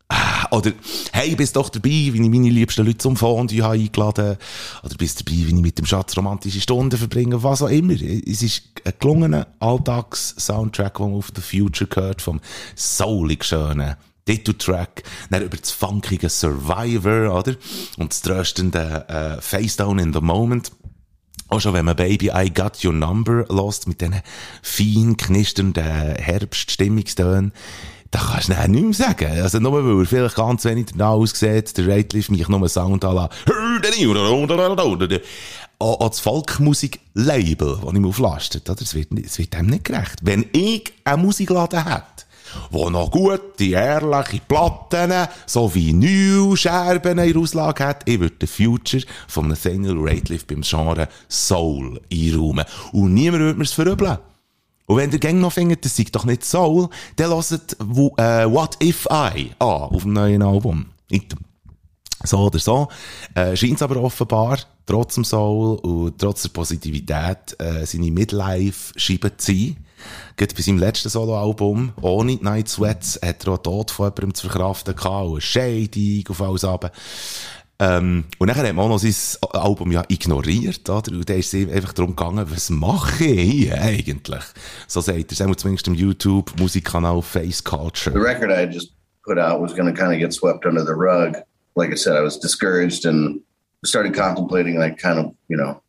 Ah, 0.09 0.47
Oder, 0.51 0.73
hey, 1.13 1.33
bist 1.35 1.55
doch 1.55 1.69
dabei, 1.69 1.89
wie 1.89 2.21
ich 2.21 2.29
meine 2.29 2.49
liebsten 2.49 2.85
Leute 2.85 2.97
zum 2.97 3.15
Fondue 3.15 3.63
habe 3.63 3.75
eingeladen. 3.75 4.35
Oder 4.83 4.95
bist 4.97 5.21
dabei, 5.21 5.37
wie 5.37 5.47
ich 5.47 5.53
mit 5.53 5.77
dem 5.77 5.85
Schatz 5.85 6.17
romantische 6.17 6.59
Stunden 6.59 6.97
verbringe, 6.97 7.41
was 7.41 7.61
auch 7.61 7.69
immer. 7.69 7.93
Es 7.93 8.43
ist 8.43 8.63
ein 8.83 8.93
gelungener 8.99 9.47
Alltags-Soundtrack, 9.61 10.97
den 10.97 11.13
auf 11.13 11.31
The 11.33 11.41
Future 11.41 11.87
gehört, 11.87 12.21
vom 12.21 12.41
soulig 12.75 13.45
schönen 13.45 13.95
Titeltrack, 14.31 15.03
dann 15.29 15.43
über 15.43 15.57
das 15.57 15.71
funkige 15.71 16.29
Survivor, 16.29 17.37
oder? 17.37 17.55
Und 17.97 18.11
das 18.11 18.21
tröstende 18.21 19.05
äh, 19.09 19.41
Face 19.41 19.75
Down 19.75 19.99
in 19.99 20.13
the 20.13 20.21
Moment. 20.21 20.71
Auch 21.49 21.59
schon, 21.59 21.73
wenn 21.73 21.85
man 21.85 21.97
Baby 21.97 22.31
I 22.33 22.49
Got 22.49 22.83
Your 22.83 22.93
Number 22.93 23.45
lost 23.49 23.87
mit 23.87 23.99
diesen 23.99 24.21
fein 24.61 25.17
knisternden 25.17 25.83
Herbststimmungstönen, 25.83 27.51
da 28.09 28.19
kannst 28.19 28.49
du 28.49 28.69
nicht 28.69 28.83
mehr 28.83 28.93
sagen. 28.93 29.41
Also 29.41 29.59
nur 29.59 29.73
weil 29.73 29.99
er 29.99 30.05
vielleicht 30.05 30.35
ganz 30.35 30.63
wenig 30.63 30.87
danach 30.91 31.11
aussieht, 31.11 31.77
der 31.77 31.87
Ratliff 31.87 32.29
mich 32.29 32.47
nur 32.47 32.69
Sound 32.69 33.03
à 33.03 33.13
la 33.13 33.29
auch 35.79 36.09
das 36.09 36.19
Volkmusik-Label, 36.19 37.79
das 37.81 37.93
ich 37.93 37.99
mir 37.99 38.07
auflastet, 38.07 38.69
oder? 38.69 38.81
Es 38.81 38.93
wird, 38.93 39.07
es 39.25 39.39
wird 39.39 39.53
dem 39.53 39.65
nicht 39.65 39.85
gerecht. 39.85 40.19
Wenn 40.21 40.45
ich 40.53 40.93
einen 41.03 41.23
Musikladen 41.23 41.83
hätte, 41.83 42.20
wo 42.69 42.89
noch 42.89 43.11
gute, 43.11 43.65
ehrliche 43.65 44.41
Platten 44.47 45.27
sowie 45.45 45.93
Neuscherben 45.93 47.17
in 47.19 47.37
Auslage 47.37 47.85
hat, 47.85 48.07
ich 48.07 48.19
würde 48.19 48.35
den 48.35 48.47
Future 48.47 49.03
von 49.27 49.47
Nathaniel 49.47 49.97
Rateliff 49.97 50.45
beim 50.45 50.61
Genre 50.61 51.07
Soul 51.29 52.01
einräumen. 52.11 52.65
Und 52.91 53.13
niemand 53.13 53.43
würde 53.43 53.57
mir's 53.57 53.73
verübeln. 53.73 54.17
Und 54.87 54.97
wenn 54.97 55.09
der 55.09 55.19
Gang 55.19 55.39
noch 55.39 55.53
findet, 55.53 55.85
das 55.85 55.95
sei 55.95 56.05
doch 56.11 56.25
nicht 56.25 56.43
Soul, 56.43 56.89
dann 57.15 57.29
hört 57.29 57.77
äh, 57.79 58.51
What 58.51 58.77
If 58.83 59.07
I 59.09 59.51
an 59.59 59.67
auf 59.67 60.01
dem 60.01 60.13
neuen 60.13 60.41
Album. 60.41 60.87
So 62.23 62.39
oder 62.39 62.59
so. 62.59 62.87
Äh, 63.33 63.55
Scheint 63.55 63.75
es 63.75 63.81
aber 63.81 63.97
offenbar, 63.97 64.59
trotz 64.85 65.15
dem 65.15 65.23
Soul 65.23 65.77
und 65.79 66.19
trotz 66.19 66.43
der 66.43 66.49
Positivität, 66.49 67.59
äh, 67.59 67.85
seine 67.85 68.11
Midlife-Scheibe 68.11 69.37
zu 69.37 69.51
sein. 69.53 69.77
Gerade 70.37 70.55
bei 70.55 70.61
seinem 70.61 70.79
letzten 70.79 71.09
Soloalbum, 71.09 71.93
ohne 72.01 72.35
Night 72.41 72.69
Sweats, 72.69 73.19
hat 73.23 73.45
er 73.45 73.53
auch 73.53 73.57
Tod 73.57 73.91
von 73.91 74.05
jemandem 74.05 74.33
zu 74.33 74.49
verkraften 74.49 74.95
gehabt, 74.95 75.27
und 75.27 75.43
Shading 75.43 76.27
auf 76.29 76.41
alles 76.41 76.63
runter. 76.63 76.91
Ähm, 77.79 78.25
und 78.37 78.47
dann 78.47 78.55
hat 78.55 78.65
man 78.75 78.85
auch 78.85 78.89
noch 78.89 78.99
sein 78.99 79.39
Album 79.53 79.91
ja 79.91 80.03
ignoriert, 80.07 80.87
oder? 80.87 81.11
Und 81.11 81.27
dann 81.27 81.39
ist 81.39 81.51
es 81.53 81.67
einfach 81.67 81.93
darum 81.93 82.15
gegangen, 82.15 82.45
was 82.49 82.69
mache 82.69 83.25
ich 83.25 83.73
eigentlich? 83.73 84.43
So 84.87 85.01
sagt 85.01 85.39
er, 85.39 85.47
wir 85.47 85.57
zumindest 85.57 85.87
im 85.87 85.95
YouTube-Musikkanal 85.95 87.23
Face 87.23 87.63
Culture. 87.63 88.13
The 88.13 88.21
record 88.21 88.51
I 88.51 88.71
just 88.71 88.93
put 89.25 89.39
out 89.39 89.59
was 89.59 89.73
going 89.75 89.91
to 89.91 89.99
kind 89.99 90.13
of 90.13 90.19
get 90.19 90.31
swept 90.31 90.65
under 90.67 90.85
the 90.85 90.93
rug. 90.93 91.37
Like 91.75 91.91
I 91.91 91.95
said, 91.95 92.15
I 92.15 92.21
was 92.21 92.39
discouraged 92.39 93.05
and 93.05 93.41
started 93.83 94.13
contemplating, 94.13 94.77
like, 94.77 95.01
kind 95.01 95.17
of, 95.17 95.33
you 95.47 95.57
know, 95.57 95.81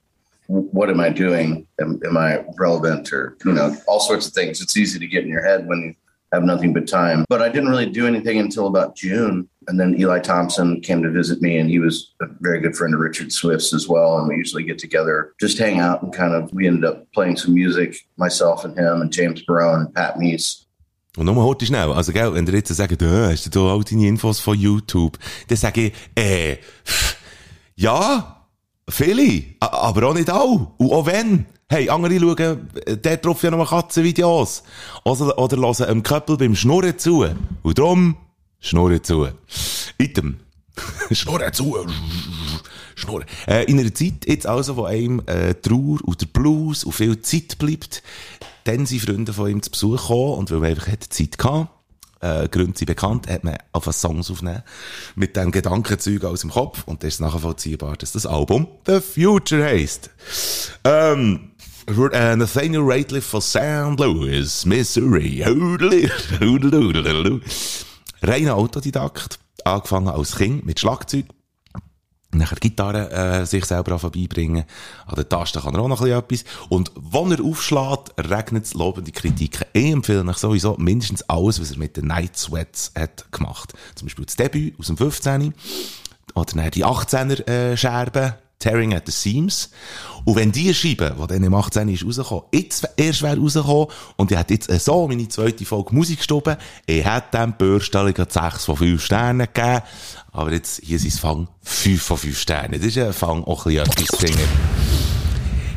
what 0.53 0.91
am 0.91 1.01
I 1.01 1.09
doing? 1.09 1.67
Am, 1.81 2.01
am, 2.05 2.17
I 2.17 2.45
relevant 2.59 3.13
or, 3.13 3.37
you 3.45 3.53
know, 3.53 3.75
all 3.89 4.01
sorts 4.01 4.27
of 4.27 4.35
things. 4.35 4.61
It's 4.61 4.77
easy 4.77 4.99
to 4.99 5.07
get 5.07 5.25
in 5.25 5.31
your 5.31 5.45
head 5.45 5.67
when 5.67 5.81
you 5.81 5.95
have 6.33 6.45
nothing 6.45 6.73
but 6.73 6.87
time. 6.87 7.25
But 7.29 7.41
I 7.41 7.49
didn't 7.49 7.71
really 7.71 7.87
do 7.87 8.07
anything 8.07 8.39
until 8.39 8.67
about 8.67 8.95
June. 8.95 9.49
And 9.69 9.79
then 9.79 9.99
Eli 9.99 10.19
Thompson 10.19 10.81
came 10.81 11.03
to 11.03 11.11
visit 11.11 11.41
me, 11.41 11.59
and 11.59 11.71
he 11.71 11.79
was 11.79 12.13
a 12.21 12.27
very 12.41 12.61
good 12.61 12.77
friend 12.77 12.95
of 12.95 13.01
Richard 13.01 13.33
Swift's 13.33 13.73
as 13.73 13.89
well. 13.89 14.19
And 14.19 14.29
we 14.29 14.37
usually 14.37 14.65
get 14.65 14.79
together, 14.79 15.33
just 15.41 15.59
hang 15.59 15.79
out, 15.79 16.03
and 16.03 16.13
kind 16.13 16.35
of 16.35 16.53
we 16.53 16.67
ended 16.67 16.85
up 16.85 17.11
playing 17.13 17.37
some 17.37 17.55
music, 17.55 17.97
myself 18.17 18.65
and 18.65 18.77
him, 18.77 19.01
and 19.01 19.13
James 19.13 19.43
Barone 19.43 19.87
and 19.87 19.95
Pat 19.95 20.19
Meese. 20.19 20.67
Und 21.15 21.27
nochmal 21.27 21.45
heute 21.45 21.67
schnell, 21.67 21.93
also 21.93 22.11
gell, 22.11 22.33
wenn 22.33 22.47
ihr 22.47 22.55
jetzt 22.55 22.75
sagt, 22.75 23.03
äh, 23.03 23.31
hast 23.31 23.45
du 23.45 23.51
da 23.51 23.61
all 23.75 23.85
deine 23.85 24.07
Infos 24.07 24.41
von 24.41 24.59
YouTube, 24.59 25.19
dann 25.47 25.59
sage 25.59 25.89
ich, 25.89 25.93
äh, 26.17 26.57
ja, 27.77 28.42
Viele, 28.89 29.45
aber 29.61 30.09
auch 30.09 30.15
nicht 30.15 30.31
alle. 30.31 30.67
Und 30.77 30.93
auch 30.93 31.07
wenn. 31.07 31.47
Hey, 31.69 31.89
andere 31.89 32.19
schauen 32.19 32.69
äh, 32.85 32.97
dort 32.99 33.25
drauf 33.25 33.43
ja 33.43 33.51
noch 33.51 33.71
Katzenvideos. 33.71 34.63
Oder, 35.05 35.39
oder 35.39 35.57
hören 35.57 35.89
einem 35.89 36.03
Köppel 36.03 36.37
beim 36.37 36.55
Schnurren 36.55 36.99
zu. 36.99 37.27
Und 37.63 37.79
darum, 37.79 38.17
Schnurren 38.61 39.03
zu. 39.03 39.29
Item. 39.99 40.41
Schnurren 41.11 41.53
zu. 41.53 41.77
Schnurren. 42.95 43.25
Äh, 43.47 43.65
in 43.65 43.81
einer 43.81 43.95
Zeit 43.95 44.27
jetzt 44.27 44.47
also, 44.47 44.77
wo 44.77 44.85
einem 44.85 45.23
äh, 45.27 45.55
Trauer 45.55 45.99
oder 46.05 46.27
Blues 46.33 46.85
und 46.85 46.93
viel 46.93 47.21
Zeit 47.23 47.59
bleibt, 47.59 48.03
dann 48.65 48.87
sind 48.87 49.01
Freunde 49.01 49.33
von 49.33 49.51
ihm 49.51 49.63
zu 49.63 49.71
Besuch 49.71 50.01
gekommen 50.01 50.39
und 50.39 50.51
weil 50.51 50.59
man 50.59 50.71
einfach 50.71 50.97
Zeit 51.09 51.37
hatte, 51.43 51.69
äh, 52.23 52.49
Gründe 52.49 52.79
sind 52.79 52.87
bekannt, 52.87 53.29
hat 53.29 53.45
man 53.45 53.59
auf 53.73 53.85
Songs 53.93 54.31
aufnehmen 54.31 54.63
mit 55.15 55.37
dem 55.37 55.51
Gedankenzeug 55.51 56.25
aus 56.25 56.41
dem 56.41 56.51
Kopf 56.51 56.85
und 56.87 57.03
das 57.03 57.15
ist 57.15 57.21
nachvollziehbar, 57.21 57.97
dass 57.97 58.13
das 58.13 58.25
Album 58.27 58.69
The 58.87 59.01
Future 59.01 59.65
heisst. 59.65 60.11
Ähm, 60.85 61.51
äh, 61.87 62.37
Nathaniel 62.37 62.83
Rateliff 62.85 63.27
von 63.27 63.41
St. 63.41 63.99
Louis, 63.99 64.65
Missouri. 64.65 65.43
Reiner 68.23 68.55
Autodidakt, 68.55 69.41
angefangen 69.65 70.09
als 70.09 70.37
Kind 70.37 70.65
mit 70.65 70.79
Schlagzeug, 70.79 71.27
nachher 72.33 72.57
Gitarre 72.57 73.11
äh, 73.11 73.47
sich 73.47 73.65
selber 73.65 73.99
vorbeibringen. 73.99 74.65
An 75.07 75.15
der 75.15 75.29
Taste 75.29 75.61
kann 75.61 75.75
er 75.75 75.81
auch 75.81 75.89
noch 75.89 76.05
etwas. 76.05 76.45
Und 76.69 76.91
wenn 76.95 77.33
er 77.33 77.45
aufschlägt, 77.45 78.13
regnet 78.19 78.65
es 78.65 78.75
lobende 78.75 79.13
Kritiken. 79.13 79.67
Ich 79.73 79.93
empfehle 79.93 80.25
euch 80.27 80.39
sowieso 80.39 80.77
mindestens 80.79 81.23
alles, 81.29 81.61
was 81.61 81.73
er 81.73 81.79
mit 81.79 81.97
den 81.97 82.07
Night 82.07 82.37
Sweats 82.37 82.93
hat 82.99 83.31
gemacht. 83.33 83.73
Zum 83.95 84.07
Beispiel 84.07 84.25
das 84.25 84.37
Debüt 84.37 84.79
aus 84.79 84.87
dem 84.87 84.97
15. 84.97 85.55
Oder 86.35 86.53
dann 86.55 86.71
die 86.71 86.85
18er 86.85 87.47
äh. 87.47 88.33
Tearing 88.63 88.95
at 88.95 89.07
the 89.07 89.13
Seams. 89.13 89.71
Und 90.25 90.37
wenn 90.37 90.53
die 90.53 90.73
Scheibe, 90.73 91.17
die 91.21 91.27
dann 91.27 91.43
im 91.43 91.55
18 91.55 91.89
ist 91.89 92.07
rausgekommen, 92.07 92.45
jetzt 92.55 92.89
erst 92.97 93.23
wäre 93.23 93.37
rausgekommen 93.37 93.89
und 94.17 94.31
ich 94.31 94.39
hätte 94.39 94.55
jetzt 94.55 94.71
so 94.85 95.09
meine 95.09 95.27
zweite 95.29 95.65
Folge 95.65 95.95
Musik 95.95 96.19
gestoben, 96.19 96.57
ich 96.87 97.05
hätte 97.05 97.39
dem 97.39 97.55
Börstellung 97.55 98.15
6 98.17 98.65
von 98.65 98.77
5 98.77 99.05
Sternen 99.05 99.49
gegeben. 99.53 99.83
Aber 100.31 100.53
jetzt, 100.53 100.81
hier 100.85 100.99
sind 100.99 101.13
es 101.13 101.19
Fang 101.19 101.49
5 101.63 102.01
von 102.01 102.17
5 102.17 102.39
Sternen. 102.39 102.81
Das 102.81 102.87
ist 102.87 102.99
ein 102.99 103.13
Fang 103.13 103.43
auch 103.45 103.67
ein 103.67 103.75
bisschen 103.75 103.87
etwas 103.87 104.21
singen. 104.21 104.49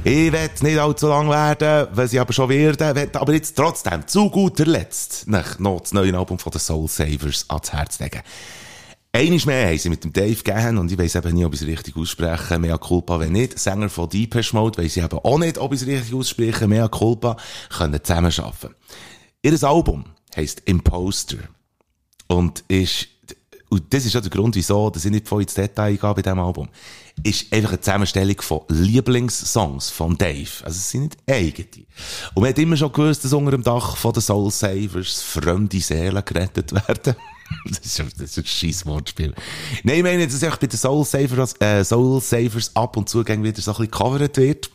Ich 0.03 0.31
will 0.31 0.49
nicht 0.61 0.77
allzu 0.77 1.07
lang 1.07 1.27
werden, 1.31 1.87
was 1.93 2.13
ich 2.13 2.19
aber 2.19 2.31
schon 2.31 2.49
werde, 2.49 2.95
will 2.95 3.09
aber 3.13 3.33
jetzt 3.33 3.57
trotzdem 3.57 4.05
zu 4.05 4.29
guter 4.29 4.65
Letzt 4.67 5.27
noch 5.27 5.79
das 5.79 5.93
neue 5.93 6.15
Album 6.15 6.37
von 6.37 6.51
den 6.51 6.59
Soul 6.59 6.87
Savers 6.87 7.45
ans 7.49 7.73
Herz 7.73 7.99
legen. 7.99 8.21
Eines 9.15 9.45
mehr 9.45 9.69
haben 9.69 9.77
sie 9.77 9.87
mit 9.87 10.03
dem 10.03 10.11
Dave 10.11 10.35
gegeben 10.35 10.77
und 10.77 10.91
ich 10.91 10.97
weiss 10.97 11.15
eben 11.15 11.33
nicht, 11.33 11.45
ob 11.45 11.53
ich 11.53 11.61
es 11.61 11.67
richtig 11.67 11.95
ausspreche. 11.95 12.59
Mea 12.59 12.77
culpa, 12.77 13.17
wenn 13.17 13.31
nicht. 13.31 13.57
Sänger 13.57 13.87
von 13.87 14.09
Deepesh 14.09 14.51
Mode 14.51 14.77
weiss 14.77 14.97
ich 14.97 15.03
eben 15.05 15.17
auch 15.17 15.39
nicht, 15.39 15.57
ob 15.57 15.71
ich 15.71 15.81
es 15.81 15.87
richtig 15.87 16.13
ausspreche. 16.13 16.67
Mea 16.67 16.89
culpa, 16.89 17.37
können 17.69 18.03
zusammenarbeiten. 18.03 18.75
Ihr 19.41 19.63
Album 19.63 20.03
heisst 20.35 20.63
Imposter 20.65 21.37
und 22.27 22.65
ist 22.67 23.07
und 23.69 23.93
das 23.93 24.05
ist 24.05 24.13
ja 24.13 24.19
der 24.21 24.29
Grund, 24.29 24.53
wieso, 24.55 24.89
dass 24.89 25.05
ich 25.05 25.11
nicht 25.11 25.29
voll 25.29 25.43
ins 25.43 25.53
Detail 25.53 25.95
gehe 25.95 26.13
bei 26.13 26.21
diesem 26.21 26.39
Album, 26.39 26.67
ist 27.23 27.51
einfach 27.53 27.69
eine 27.69 27.79
Zusammenstellung 27.79 28.41
von 28.41 28.61
Lieblingssongs 28.67 29.91
von 29.91 30.17
Dave. 30.17 30.51
Also 30.63 30.77
es 30.77 30.89
sind 30.89 31.03
nicht 31.03 31.17
eigene. 31.25 31.85
Und 32.33 32.41
man 32.41 32.49
hat 32.49 32.59
immer 32.59 32.75
schon 32.75 32.91
gewusst, 32.91 33.23
dass 33.23 33.31
unter 33.31 33.51
dem 33.51 33.63
Dach 33.63 33.95
von 33.95 34.11
den 34.11 34.21
Soul 34.21 34.51
Savers 34.51 35.21
fremde 35.21 35.79
Seelen 35.79 36.23
gerettet 36.25 36.73
werden. 36.73 37.15
Das 37.65 37.79
ist, 37.79 37.99
das 38.19 38.31
ist 38.31 38.37
ein 38.37 38.45
scheiß 38.45 38.85
Wortspiel. 38.85 39.33
Nein, 39.83 39.97
ich 39.97 40.03
meine, 40.03 40.27
dass 40.27 40.43
einfach 40.43 40.57
bei 40.57 40.67
den 40.67 40.77
Soul 40.77 41.05
Savers, 41.05 41.53
äh, 41.59 41.83
Soul 41.83 42.21
Savers 42.21 42.75
ab 42.75 42.97
und 42.97 43.09
zu 43.09 43.25
wieder 43.25 43.37
so 43.37 43.43
ein 43.43 43.51
bisschen 43.51 43.91
gecovert 43.91 44.37
wird. 44.37 44.69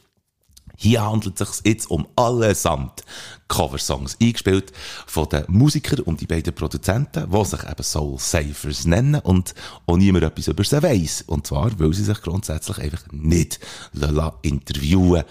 Hier 0.77 1.03
handelt 1.03 1.39
es 1.39 1.49
sich 1.49 1.67
jetzt 1.67 1.91
um 1.91 2.09
allesamt 2.17 3.05
Coversongs, 3.49 4.17
eingespielt 4.19 4.73
von 5.07 5.29
den 5.29 5.45
Musikern 5.49 6.01
und 6.01 6.23
die 6.23 6.27
beiden 6.27 6.55
Produzenten, 6.55 7.31
die 7.31 7.45
sich 7.45 7.63
eben 7.65 7.83
Soul 7.83 8.19
Savers 8.19 8.87
nennen 8.87 9.21
und 9.21 9.55
auch 9.87 9.99
niemand 9.99 10.25
etwas 10.25 10.49
über 10.49 10.65
sie 10.65 10.83
weiss. 10.83 11.21
Und 11.23 11.47
zwar, 11.47 11.79
weil 11.79 11.93
sie 11.93 12.05
sich 12.05 12.23
grundsätzlich 12.23 12.79
einfach 12.79 13.03
nicht 13.13 13.61
interviewen 14.41 15.25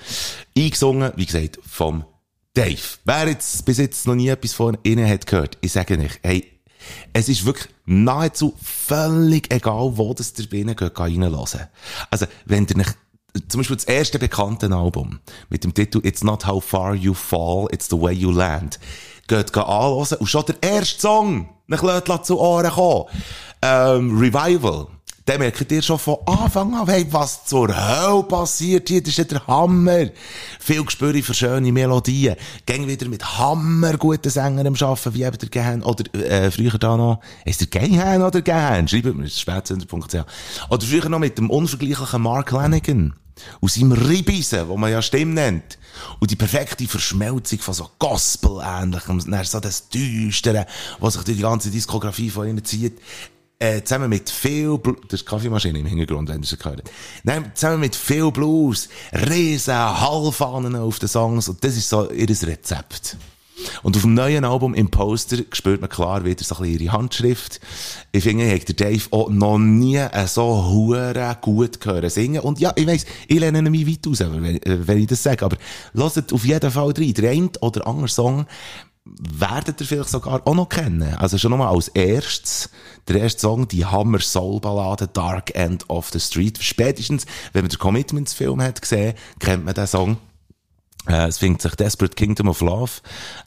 Eingesungen, 0.56 1.14
wie 1.16 1.26
gesagt, 1.26 1.60
vom 1.68 2.06
Dave. 2.54 3.00
Wer 3.06 3.30
jetzt 3.30 3.66
bis 3.66 3.78
jetzt 3.80 4.06
noch 4.06 4.16
nie 4.16 4.28
etwas 4.28 4.54
von 4.54 4.78
ihnen 4.84 5.10
hat 5.10 5.26
gehört, 5.26 5.58
ich 5.62 5.72
sage 5.72 5.98
nicht, 5.98 6.20
hey, 6.22 6.59
es 7.14 7.30
ist 7.30 7.46
wirklich 7.46 7.70
nahezu 7.86 8.54
völlig 8.62 9.52
egal, 9.54 9.92
wo 9.96 10.14
das 10.14 10.34
der 10.34 10.44
Binnen 10.44 10.76
reinlassen. 10.78 11.62
Also, 12.10 12.26
wenn 12.46 12.66
ihr 12.68 12.78
nicht 12.78 12.96
zum 13.48 13.60
Beispiel 13.60 13.78
das 13.78 13.86
erste 13.86 14.20
bekannte 14.20 14.74
Album 14.74 15.20
mit 15.50 15.64
dem 15.64 15.74
Titel 15.74 16.02
It's 16.04 16.24
Not 16.24 16.48
How 16.48 16.64
Far 16.64 16.96
You 16.96 17.14
Fall, 17.14 17.68
It's 17.72 17.88
the 17.90 18.00
Way 18.00 18.14
You 18.14 18.32
Land. 18.32 18.80
Geht 19.28 19.56
anhören 19.56 20.18
und 20.20 20.28
schon 20.28 20.46
der 20.46 20.56
erste 20.62 21.02
Song 21.02 21.50
nach 21.68 21.84
Lötla 21.84 22.24
zu 22.24 22.40
Ohren 22.40 22.72
kommen. 22.72 23.06
Ähm, 23.62 24.18
Revival. 24.18 24.88
Dann 25.30 25.42
merkt 25.42 25.72
ihr 25.72 25.84
schon 25.84 26.00
von 26.00 26.18
Anfang 26.26 26.74
an, 26.74 26.88
hey, 26.88 27.06
was 27.12 27.46
zur 27.46 27.68
Hölle 27.68 28.24
passiert 28.24 28.90
hier, 28.90 29.00
das 29.00 29.10
ist 29.10 29.18
ja 29.20 29.24
der 29.26 29.46
Hammer. 29.46 30.08
Viel 30.60 30.84
Gespür 30.84 31.14
für 31.22 31.36
schöne 31.36 31.72
Melodien. 31.72 32.36
Gehen 32.66 32.88
wieder 32.88 33.08
mit 33.08 33.38
Hammer 33.38 33.96
guten 33.98 34.28
Sängern 34.28 34.66
am 34.66 34.74
Arbeiten, 34.74 35.14
wie 35.14 35.24
eben 35.24 35.38
der 35.38 35.50
Gehen, 35.50 35.84
oder, 35.84 36.04
äh, 36.16 36.50
früher 36.50 36.80
da 36.80 36.98
noch, 36.98 37.20
ist 37.46 37.62
der 37.62 37.68
Gehen 37.68 38.24
oder 38.24 38.42
Gehen? 38.42 38.88
Schreibt 38.88 39.16
mir, 39.16 39.30
spätsünder.ch. 39.30 40.16
Oder 40.72 40.82
früher 40.84 41.10
noch 41.10 41.20
mit 41.20 41.38
dem 41.38 41.52
unvergleichlichen 41.52 42.24
Mark 42.24 42.50
Lanigan. 42.50 43.14
Aus 43.62 43.76
seinem 43.76 43.92
Ribisen, 43.92 44.68
wo 44.68 44.78
man 44.78 44.92
ja 44.92 45.00
Stimme 45.04 45.36
nennt. 45.36 45.78
Und 46.20 46.32
die 46.32 46.38
perfekte 46.38 46.88
Verschmelzung 46.88 47.60
von 47.60 47.76
so 47.76 47.88
Gospel-ähnlichem, 48.00 49.22
so 49.44 49.60
das 49.60 49.90
Düstere, 49.90 50.66
was 51.00 51.14
sich 51.14 51.24
durch 51.24 51.38
die 51.38 51.44
ganze 51.44 51.70
Diskografie 51.70 52.32
von 52.32 52.48
ihnen 52.48 52.66
zieht 52.66 52.98
äh, 53.60 53.84
zusammen 53.84 54.10
mit 54.10 54.30
viel 54.30 54.78
Blues, 54.78 55.00
das 55.10 55.22
ist 55.22 55.28
Kaffeemaschine 55.28 55.80
im 55.80 55.86
Hintergrund, 55.86 56.30
wenn 56.30 56.42
ihr 56.42 56.48
sie 56.48 56.58
gehört 56.58 56.90
Nein, 57.24 57.52
zusammen 57.54 57.82
mit 57.82 57.96
viel 57.96 58.32
Blues, 58.32 58.88
riesen 59.12 59.76
Hallfahnen 59.76 60.76
auf 60.78 61.00
den 61.00 61.10
Songs 61.10 61.50
und 61.50 61.64
das 61.64 61.76
ist 61.76 61.90
so 61.90 62.10
ihr 62.10 62.30
Rezept. 62.30 63.18
Und 63.84 63.98
auf 63.98 64.04
dem 64.04 64.14
neuen 64.14 64.46
Album 64.46 64.74
im 64.74 64.90
Poster 64.90 65.38
spürt 65.52 65.82
man 65.82 65.90
klar 65.90 66.24
wieder 66.24 66.44
so 66.44 66.56
ein 66.56 66.62
bisschen 66.62 66.82
ihre 66.82 66.94
Handschrift. 66.94 67.60
Ich 68.14 68.24
finde, 68.24 68.46
ich 68.46 68.62
habe 68.62 68.74
Dave 68.74 69.04
auch 69.12 69.30
noch 69.30 69.58
nie 69.58 70.02
so 70.28 70.66
hure 70.70 71.38
gut 71.42 71.82
gehört 71.82 72.10
singen. 72.12 72.42
Und 72.42 72.60
ja, 72.60 72.72
ich 72.76 72.88
weiss, 72.88 73.06
ich 73.28 73.40
lehne 73.40 73.62
mich 73.70 73.86
weit 73.86 74.08
aus, 74.08 74.20
wenn, 74.22 74.62
wenn 74.64 74.98
ich 74.98 75.08
das 75.08 75.24
sage. 75.24 75.44
Aber 75.44 75.58
hört 75.94 76.34
auf 76.34 76.46
jeden 76.46 76.72
Fall 76.72 76.94
rein. 76.98 77.14
Der 77.14 77.32
eine 77.32 77.50
oder 77.60 77.86
andere 77.86 78.08
Song 78.08 78.46
werdet 79.06 79.80
ihr 79.82 79.88
vielleicht 79.88 80.10
sogar 80.10 80.42
auch 80.46 80.56
noch 80.56 80.70
kennen. 80.70 81.16
Also 81.16 81.38
schon 81.38 81.52
nochmal 81.52 81.74
als 81.74 81.88
erstes, 81.90 82.70
der 83.08 83.22
erste 83.22 83.42
Song, 83.42 83.68
die 83.68 83.86
Hammer 83.86 84.20
Soul 84.20 84.60
Ballade 84.60 85.08
Dark 85.08 85.56
End 85.56 85.90
of 85.90 86.10
the 86.10 86.20
Street. 86.20 86.60
Spätestens, 86.62 87.26
wenn 87.54 87.64
man 87.64 87.70
den 87.70 87.80
Commitments 87.80 88.34
Film 88.34 88.62
hat 88.62 88.82
gesehen, 88.82 89.16
kennt 89.40 89.66
man 89.66 89.74
den 89.74 89.88
Song. 89.88 90.18
Äh, 91.08 91.28
es 91.28 91.38
findet 91.38 91.62
sich 91.62 91.76
Desperate 91.76 92.16
Kingdom 92.16 92.50
of 92.50 92.62
Love 92.62 92.92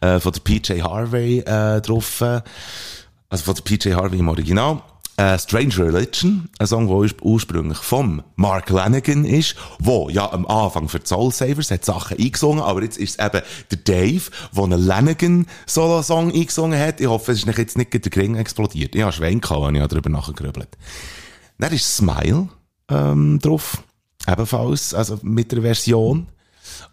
äh, 0.00 0.18
von 0.18 0.32
der 0.32 0.40
PJ 0.40 0.80
Harvey 0.80 1.40
äh, 1.40 1.80
drauf. 1.80 2.22
Also 2.22 3.44
von 3.44 3.54
der 3.54 3.62
PJ 3.62 3.94
Harvey 3.94 4.18
im 4.18 4.28
Original 4.28 4.82
äh, 5.16 5.38
Strange 5.38 5.78
Religion, 5.78 6.48
ein 6.58 6.66
Song, 6.66 6.86
der 6.86 7.22
ursprünglich 7.22 7.78
vom 7.78 8.22
Mark 8.36 8.70
Lanigan 8.70 9.24
ist, 9.24 9.56
wo 9.78 10.08
ja 10.08 10.32
am 10.32 10.46
Anfang 10.46 10.88
für 10.88 11.00
die 11.00 11.06
Soul 11.06 11.32
Savers 11.32 11.70
hat 11.70 11.84
Sachen 11.84 12.18
eingesungen, 12.18 12.62
aber 12.62 12.82
jetzt 12.82 12.98
ist 12.98 13.18
es 13.18 13.26
eben 13.26 13.42
der 13.70 13.78
Dave, 13.78 14.30
der 14.54 14.64
einen 14.64 14.80
Lanigan 14.80 15.46
Solo-Song 15.66 16.32
eingesungen 16.32 16.78
hat. 16.78 17.00
Ich 17.00 17.06
hoffe, 17.06 17.32
es 17.32 17.44
ist 17.44 17.58
jetzt 17.58 17.76
nicht 17.76 17.92
der 17.92 18.10
Kring 18.10 18.36
explodiert. 18.36 18.94
Ich 18.94 19.02
habe 19.02 19.12
Schwenk 19.12 19.42
gehabt, 19.42 19.72
ich 19.74 19.80
habe 19.80 19.88
darüber 19.88 20.10
nachgegrübelt. 20.10 20.78
Dann 21.58 21.72
ist 21.72 21.96
Smile 21.96 22.48
ähm, 22.88 23.38
drauf, 23.38 23.82
ebenfalls, 24.26 24.94
also 24.94 25.18
mit 25.22 25.52
der 25.52 25.62
Version. 25.62 26.26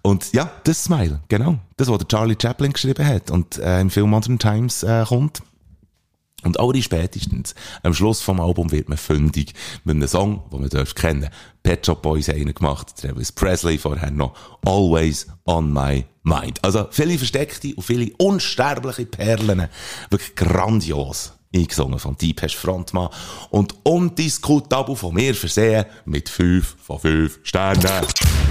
Und 0.02 0.32
ja, 0.34 0.52
das 0.64 0.84
Smile, 0.84 1.22
genau. 1.28 1.60
Das, 1.78 1.88
was 1.88 1.98
der 2.00 2.08
Charlie 2.08 2.38
Chaplin 2.40 2.74
geschrieben 2.74 3.06
hat 3.06 3.32
und 3.32 3.58
äh, 3.58 3.80
im 3.80 3.90
Film 3.90 4.10
Modern 4.10 4.40
Times 4.40 4.84
äh, 4.84 5.06
kommt. 5.08 5.42
Und 6.44 6.60
alle 6.60 6.82
spätestens 6.82 7.54
am 7.84 7.94
Schluss 7.94 8.22
vom 8.22 8.40
Album 8.40 8.72
wird 8.72 8.88
man 8.88 8.98
fündig 8.98 9.54
mit 9.84 9.96
einem 9.96 10.08
Song, 10.08 10.44
den 10.52 10.62
man 10.62 10.70
darf 10.70 10.96
kennen. 10.96 11.30
Pet 11.64 11.86
Shop 11.86 12.02
Boys 12.02 12.30
haben 12.30 12.54
gemacht, 12.54 12.96
Travis 12.96 13.32
Presley 13.32 13.78
vorher 13.78 14.12
noch 14.12 14.34
Always 14.66 15.28
on 15.46 15.74
my 15.74 16.06
mind. 16.24 16.64
Also 16.64 16.88
viele 16.92 17.18
versteckte 17.18 17.76
und 17.76 17.84
viele 17.84 18.12
unsterbliche 18.18 19.06
Perlen. 19.06 19.68
Wirklich 20.10 20.36
grandios 20.36 21.34
eingesungen 21.54 22.00
von 22.00 22.16
Deepesh 22.16 22.56
Frontmann 22.56 23.10
und 23.50 23.76
undiskutabel 23.84 24.96
von 24.96 25.16
mir 25.16 25.34
versehen 25.34 25.86
mit 26.06 26.30
5 26.30 26.78
von 26.82 27.00
5 27.00 27.40
Sternen. 27.44 28.06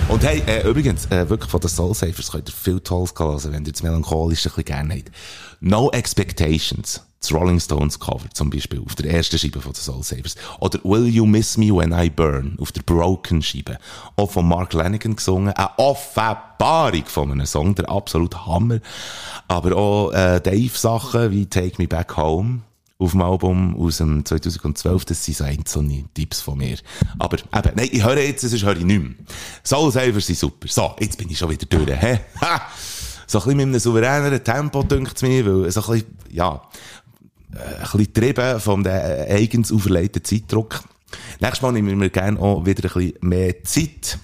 Und 0.08 0.24
hey, 0.24 0.42
äh, 0.46 0.66
übrigens, 0.68 1.06
äh, 1.06 1.28
wirklich 1.28 1.50
von 1.50 1.60
den 1.60 1.68
Soul 1.68 1.94
Savers 1.94 2.32
könnt 2.32 2.48
ihr 2.48 2.54
viel 2.54 2.80
Tolles 2.80 3.14
hören, 3.16 3.52
wenn 3.52 3.64
ihr 3.64 3.72
das 3.72 3.82
Melancholische 3.82 4.48
ein 4.48 4.54
bisschen 4.54 4.64
gerne 4.64 4.94
habt. 4.96 5.12
No 5.60 5.90
Expectations 5.90 7.02
das 7.20 7.32
Rolling 7.32 7.60
Stones 7.60 7.98
Cover 7.98 8.30
zum 8.32 8.50
Beispiel 8.50 8.80
auf 8.84 8.94
der 8.94 9.10
ersten 9.12 9.38
Scheibe 9.38 9.60
von 9.60 9.72
den 9.72 9.80
Soul 9.80 10.02
Savers. 10.02 10.36
Oder 10.60 10.78
Will 10.84 11.08
You 11.08 11.26
Miss 11.26 11.56
Me 11.56 11.74
When 11.74 11.92
I 11.92 12.10
Burn 12.10 12.56
auf 12.60 12.72
der 12.72 12.82
Broken 12.82 13.42
Scheibe. 13.42 13.78
Auch 14.16 14.30
von 14.30 14.46
Mark 14.46 14.72
Lanigan 14.72 15.16
gesungen. 15.16 15.52
Eine 15.54 15.78
Offenbarung 15.78 17.06
von 17.06 17.32
einem 17.32 17.46
Song, 17.46 17.74
der 17.74 17.90
absolut 17.90 18.46
Hammer. 18.46 18.78
Aber 19.48 19.76
auch 19.76 20.12
äh, 20.12 20.40
Dave-Sachen 20.40 21.30
wie 21.32 21.46
Take 21.46 21.74
Me 21.78 21.88
Back 21.88 22.16
Home 22.16 22.60
auf 22.98 23.12
dem 23.12 23.22
Album 23.22 23.76
aus 23.76 23.98
dem 23.98 24.24
2012, 24.24 25.04
das 25.04 25.24
sind 25.24 25.36
so 25.36 25.44
einzelne 25.44 26.04
Tipps 26.14 26.40
von 26.40 26.58
mir. 26.58 26.78
Aber 27.18 27.38
eben, 27.38 27.76
nein, 27.76 27.88
ich 27.92 28.04
höre 28.04 28.18
jetzt, 28.18 28.40
sonst 28.40 28.64
höre 28.64 28.76
ich 28.76 28.84
nicht 28.84 29.00
mehr. 29.00 29.14
Soul 29.62 29.92
Savers 29.92 30.26
sind 30.26 30.38
super. 30.38 30.66
So, 30.68 30.96
jetzt 30.98 31.16
bin 31.16 31.30
ich 31.30 31.38
schon 31.38 31.50
wieder 31.50 31.66
durch. 31.66 31.88
Hä? 31.88 32.20
so 33.26 33.38
ein 33.38 33.44
bisschen 33.44 33.56
mit 33.56 33.66
einem 33.66 33.78
souveräneren 33.78 34.42
Tempo, 34.42 34.82
dünkt 34.82 35.16
es 35.16 35.22
mir, 35.22 35.46
weil 35.46 35.70
so 35.70 35.80
ein 35.80 35.86
bisschen, 35.92 36.18
ja, 36.30 36.60
ein 37.52 37.80
bisschen 37.80 38.12
getrieben 38.12 38.60
vom 38.60 38.84
eigens 38.86 39.72
auferlegten 39.72 40.24
Zeitdruck. 40.24 40.82
Nächstes 41.40 41.62
Mal 41.62 41.72
nehmen 41.72 42.00
wir 42.00 42.10
gerne 42.10 42.38
auch 42.38 42.66
wieder 42.66 42.84
ein 42.84 42.92
bisschen 42.92 43.14
mehr 43.20 43.64
Zeit 43.64 44.18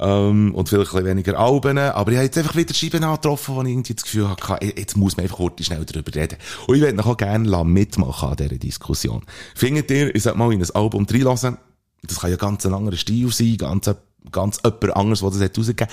ähm, 0.00 0.54
und 0.54 0.68
vielleicht 0.68 0.90
ein 0.90 0.96
bisschen 0.96 1.06
weniger 1.06 1.38
Alben. 1.38 1.78
Aber 1.78 2.10
ich 2.10 2.16
habe 2.16 2.26
jetzt 2.26 2.38
einfach 2.38 2.56
wieder 2.56 2.74
Scheiben 2.74 3.04
angetroffen, 3.04 3.54
wo 3.54 3.62
ich 3.62 3.68
irgendwie 3.68 3.94
das 3.94 4.04
Gefühl 4.04 4.28
hatte, 4.28 4.66
jetzt 4.76 4.96
muss 4.96 5.16
man 5.16 5.24
einfach 5.24 5.36
kurz 5.36 5.64
schnell 5.64 5.84
darüber 5.84 6.14
reden. 6.14 6.38
Und 6.66 6.74
ich 6.74 6.80
würde 6.80 6.96
noch 6.96 7.06
auch 7.06 7.16
gerne 7.16 7.64
mitmachen 7.64 8.30
an 8.30 8.36
dieser 8.36 8.58
Diskussion. 8.58 9.22
Findet 9.54 9.90
ihr, 9.90 10.14
ich 10.14 10.22
sollte 10.22 10.38
mal 10.38 10.52
in 10.52 10.62
ein 10.62 10.70
Album 10.70 11.06
reinlassen? 11.08 11.58
Das 12.02 12.20
kann 12.20 12.30
ja 12.30 12.36
ganz 12.36 12.66
ein 12.66 12.74
anderer 12.74 12.96
Stil 12.96 13.32
sein, 13.32 13.56
ganz, 13.56 13.90
ganz 14.30 14.58
jemand 14.64 14.96
anderes, 14.96 15.20
der 15.20 15.30
das 15.30 15.40
hat 15.40 15.58
rausgegeben 15.58 15.92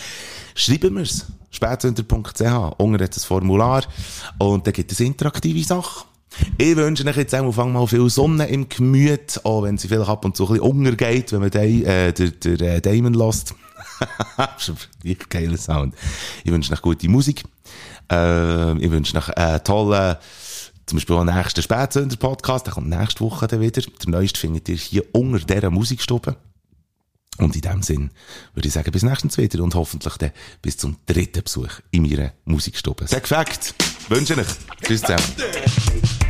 Schreiben 0.55 0.95
wir 0.95 1.03
es. 1.03 1.25
Spätzünder.ch. 1.51 2.41
Unten 2.77 3.03
hat 3.03 3.15
das 3.15 3.25
Formular. 3.25 3.83
Und 4.39 4.65
dann 4.65 4.73
gibt 4.73 4.91
es 4.91 4.99
interaktive 4.99 5.63
Sachen. 5.63 6.10
Ich 6.57 6.75
wünsche 6.75 7.05
euch 7.05 7.17
jetzt 7.17 7.35
auch 7.35 7.65
mal 7.65 7.87
viel 7.87 8.09
Sonne 8.09 8.47
im 8.47 8.69
Gemüt, 8.69 9.41
auch 9.43 9.63
wenn 9.63 9.77
sie 9.77 9.87
vielleicht 9.87 10.09
ab 10.09 10.25
und 10.25 10.35
zu 10.35 10.45
ein 10.45 10.59
bisschen 10.59 10.63
untergeht, 10.63 11.31
wenn 11.31 11.41
man 11.41 11.49
den, 11.49 11.85
äh, 11.85 12.13
der, 12.13 12.29
der 12.29 12.75
äh, 12.75 12.81
Damon 12.81 13.13
lässt. 13.13 13.53
Schon 14.57 14.77
wirklich 15.03 15.29
geiler 15.29 15.57
Sound. 15.57 15.95
Ich 16.43 16.51
wünsche 16.51 16.71
euch 16.71 16.81
gute 16.81 17.09
Musik. 17.09 17.43
Äh, 18.11 18.77
ich 18.77 18.91
wünsche 18.91 19.17
euch 19.17 19.29
einen 19.35 19.63
tollen, 19.63 20.17
zum 20.85 20.97
Beispiel 20.97 21.15
den 21.17 21.35
nächsten 21.35 21.61
Spätsünder-Podcast, 21.61 22.67
der 22.67 22.73
kommt 22.73 22.89
nächste 22.89 23.21
Woche 23.21 23.47
dann 23.47 23.61
wieder. 23.61 23.81
Der 23.81 24.09
neueste 24.09 24.39
findet 24.39 24.69
ihr 24.69 24.75
hier 24.75 25.03
unter 25.13 25.39
dieser 25.39 25.69
Musikstube. 25.69 26.35
Und 27.37 27.55
in 27.55 27.61
dem 27.61 27.81
Sinn 27.81 28.11
würde 28.53 28.67
ich 28.67 28.73
sagen, 28.73 28.91
bis 28.91 29.03
nächstens 29.03 29.37
wieder 29.37 29.63
und 29.63 29.73
hoffentlich 29.73 30.15
dann 30.17 30.31
bis 30.61 30.77
zum 30.77 30.97
dritten 31.05 31.43
Besuch 31.43 31.79
in 31.91 32.03
meiner 32.03 32.33
Musikstube. 32.45 33.07
Sehr 33.07 33.21
gefällt. 33.21 33.73
Wünsche 34.09 34.37
euch. 34.37 34.47
Tschüss 34.83 35.01
zusammen. 35.01 36.20